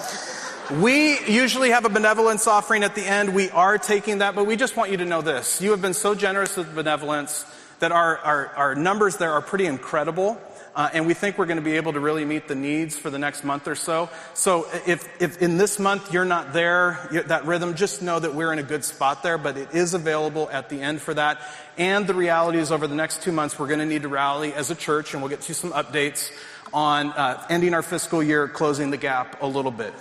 We 0.80 1.18
usually 1.26 1.70
have 1.70 1.84
a 1.84 1.88
benevolence 1.88 2.46
offering 2.46 2.84
at 2.84 2.94
the 2.94 3.02
end. 3.02 3.34
We 3.34 3.50
are 3.50 3.78
taking 3.78 4.18
that, 4.18 4.34
but 4.34 4.46
we 4.46 4.56
just 4.56 4.76
want 4.76 4.90
you 4.90 4.98
to 4.98 5.04
know 5.04 5.22
this. 5.22 5.60
You 5.60 5.72
have 5.72 5.82
been 5.82 5.94
so 5.94 6.14
generous 6.14 6.56
with 6.56 6.74
benevolence 6.74 7.44
that 7.80 7.92
our, 7.92 8.18
our, 8.18 8.46
our 8.48 8.74
numbers 8.74 9.16
there 9.16 9.32
are 9.32 9.42
pretty 9.42 9.66
incredible. 9.66 10.40
Uh, 10.74 10.90
and 10.92 11.06
we 11.06 11.14
think 11.14 11.38
we're 11.38 11.46
going 11.46 11.58
to 11.58 11.62
be 11.62 11.76
able 11.76 11.92
to 11.92 12.00
really 12.00 12.24
meet 12.24 12.48
the 12.48 12.54
needs 12.54 12.96
for 12.96 13.08
the 13.08 13.18
next 13.18 13.44
month 13.44 13.68
or 13.68 13.76
so. 13.76 14.10
So 14.34 14.66
if, 14.86 15.08
if 15.22 15.40
in 15.40 15.56
this 15.56 15.78
month 15.78 16.12
you're 16.12 16.24
not 16.24 16.52
there, 16.52 17.08
that 17.26 17.44
rhythm, 17.46 17.74
just 17.74 18.02
know 18.02 18.18
that 18.18 18.34
we're 18.34 18.52
in 18.52 18.58
a 18.58 18.64
good 18.64 18.84
spot 18.84 19.22
there, 19.22 19.38
but 19.38 19.56
it 19.56 19.72
is 19.72 19.94
available 19.94 20.50
at 20.50 20.68
the 20.68 20.80
end 20.80 21.00
for 21.00 21.14
that. 21.14 21.40
And 21.78 22.06
the 22.06 22.14
reality 22.14 22.58
is 22.58 22.72
over 22.72 22.86
the 22.86 22.96
next 22.96 23.22
two 23.22 23.32
months, 23.32 23.58
we're 23.58 23.68
going 23.68 23.78
to 23.80 23.86
need 23.86 24.02
to 24.02 24.08
rally 24.08 24.52
as 24.52 24.70
a 24.70 24.74
church, 24.74 25.12
and 25.12 25.22
we'll 25.22 25.30
get 25.30 25.48
you 25.48 25.54
some 25.54 25.72
updates 25.72 26.30
on 26.72 27.12
uh, 27.12 27.46
ending 27.48 27.72
our 27.72 27.82
fiscal 27.82 28.20
year, 28.22 28.48
closing 28.48 28.90
the 28.90 28.96
gap 28.96 29.42
a 29.42 29.46
little 29.46 29.70
bit. 29.70 29.94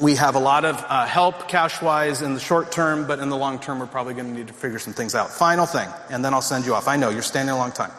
We 0.00 0.16
have 0.16 0.34
a 0.34 0.40
lot 0.40 0.64
of 0.64 0.82
uh, 0.88 1.04
help 1.06 1.46
cash 1.46 1.82
wise 1.82 2.22
in 2.22 2.34
the 2.34 2.40
short 2.40 2.72
term, 2.72 3.06
but 3.06 3.18
in 3.18 3.28
the 3.28 3.36
long 3.36 3.60
term, 3.60 3.78
we're 3.78 3.86
probably 3.86 4.14
going 4.14 4.26
to 4.26 4.32
need 4.32 4.48
to 4.48 4.54
figure 4.54 4.78
some 4.78 4.94
things 4.94 5.14
out. 5.14 5.30
Final 5.30 5.66
thing, 5.66 5.88
and 6.08 6.24
then 6.24 6.32
I'll 6.32 6.42
send 6.42 6.64
you 6.64 6.74
off. 6.74 6.88
I 6.88 6.96
know 6.96 7.10
you're 7.10 7.22
standing 7.22 7.54
a 7.54 7.58
long 7.58 7.70
time. 7.70 7.92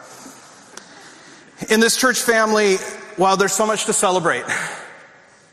In 1.68 1.80
this 1.80 1.96
church 1.96 2.20
family, 2.20 2.76
while 3.16 3.36
there's 3.36 3.52
so 3.52 3.66
much 3.66 3.84
to 3.84 3.92
celebrate, 3.92 4.44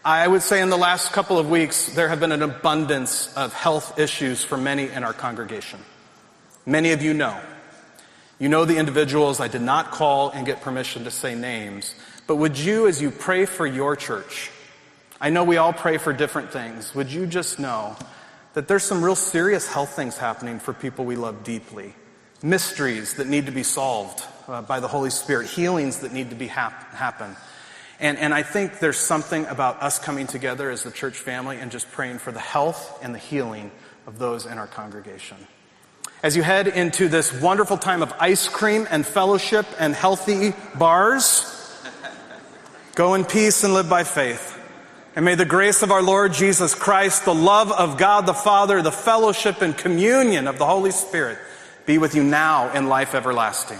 I 0.03 0.27
would 0.27 0.41
say 0.41 0.61
in 0.61 0.69
the 0.69 0.77
last 0.77 1.11
couple 1.11 1.37
of 1.37 1.49
weeks, 1.49 1.87
there 1.93 2.09
have 2.09 2.19
been 2.19 2.31
an 2.31 2.41
abundance 2.41 3.31
of 3.35 3.53
health 3.53 3.99
issues 3.99 4.43
for 4.43 4.57
many 4.57 4.89
in 4.89 5.03
our 5.03 5.13
congregation. 5.13 5.79
Many 6.65 6.93
of 6.93 7.03
you 7.03 7.13
know. 7.13 7.39
You 8.39 8.49
know 8.49 8.65
the 8.65 8.77
individuals. 8.77 9.39
I 9.39 9.49
did 9.49 9.61
not 9.61 9.91
call 9.91 10.31
and 10.31 10.45
get 10.45 10.61
permission 10.61 11.03
to 11.03 11.11
say 11.11 11.35
names. 11.35 11.93
But 12.25 12.37
would 12.37 12.57
you, 12.57 12.87
as 12.87 13.01
you 13.01 13.11
pray 13.11 13.45
for 13.45 13.67
your 13.67 13.95
church, 13.95 14.49
I 15.21 15.29
know 15.29 15.43
we 15.43 15.57
all 15.57 15.73
pray 15.73 15.97
for 15.97 16.11
different 16.11 16.51
things. 16.51 16.95
Would 16.95 17.11
you 17.11 17.27
just 17.27 17.59
know 17.59 17.95
that 18.53 18.67
there's 18.67 18.83
some 18.83 19.03
real 19.03 19.15
serious 19.15 19.67
health 19.67 19.95
things 19.95 20.17
happening 20.17 20.59
for 20.59 20.73
people 20.73 21.05
we 21.05 21.17
love 21.17 21.43
deeply? 21.43 21.93
Mysteries 22.41 23.15
that 23.15 23.27
need 23.27 23.45
to 23.45 23.51
be 23.51 23.63
solved 23.63 24.23
uh, 24.49 24.61
by 24.63 24.79
the 24.79 24.87
Holy 24.87 25.09
Spirit, 25.09 25.47
healings 25.47 25.99
that 25.99 26.11
need 26.11 26.31
to 26.31 26.35
be 26.35 26.47
hap- 26.47 26.93
happen. 26.93 27.35
And, 27.99 28.17
and 28.17 28.33
I 28.33 28.43
think 28.43 28.79
there's 28.79 28.97
something 28.97 29.45
about 29.45 29.81
us 29.83 29.99
coming 29.99 30.25
together 30.25 30.69
as 30.69 30.83
the 30.83 30.91
church 30.91 31.17
family 31.17 31.57
and 31.57 31.71
just 31.71 31.91
praying 31.91 32.19
for 32.19 32.31
the 32.31 32.39
health 32.39 32.99
and 33.03 33.13
the 33.13 33.19
healing 33.19 33.71
of 34.07 34.17
those 34.17 34.45
in 34.45 34.57
our 34.57 34.67
congregation. 34.67 35.37
As 36.23 36.35
you 36.35 36.43
head 36.43 36.67
into 36.67 37.07
this 37.07 37.31
wonderful 37.41 37.77
time 37.77 38.01
of 38.01 38.13
ice 38.19 38.47
cream 38.47 38.87
and 38.89 39.05
fellowship 39.05 39.65
and 39.77 39.93
healthy 39.93 40.53
bars, 40.75 41.45
go 42.95 43.13
in 43.13 43.25
peace 43.25 43.63
and 43.63 43.73
live 43.73 43.89
by 43.89 44.03
faith. 44.03 44.57
And 45.15 45.25
may 45.25 45.35
the 45.35 45.45
grace 45.45 45.83
of 45.83 45.91
our 45.91 46.01
Lord 46.01 46.33
Jesus 46.33 46.75
Christ, 46.75 47.25
the 47.25 47.35
love 47.35 47.71
of 47.71 47.97
God 47.97 48.25
the 48.25 48.33
Father, 48.33 48.81
the 48.81 48.91
fellowship 48.91 49.61
and 49.61 49.77
communion 49.77 50.47
of 50.47 50.57
the 50.57 50.65
Holy 50.65 50.91
Spirit 50.91 51.37
be 51.85 51.97
with 51.97 52.15
you 52.15 52.23
now 52.23 52.71
in 52.73 52.87
life 52.87 53.15
everlasting. 53.15 53.79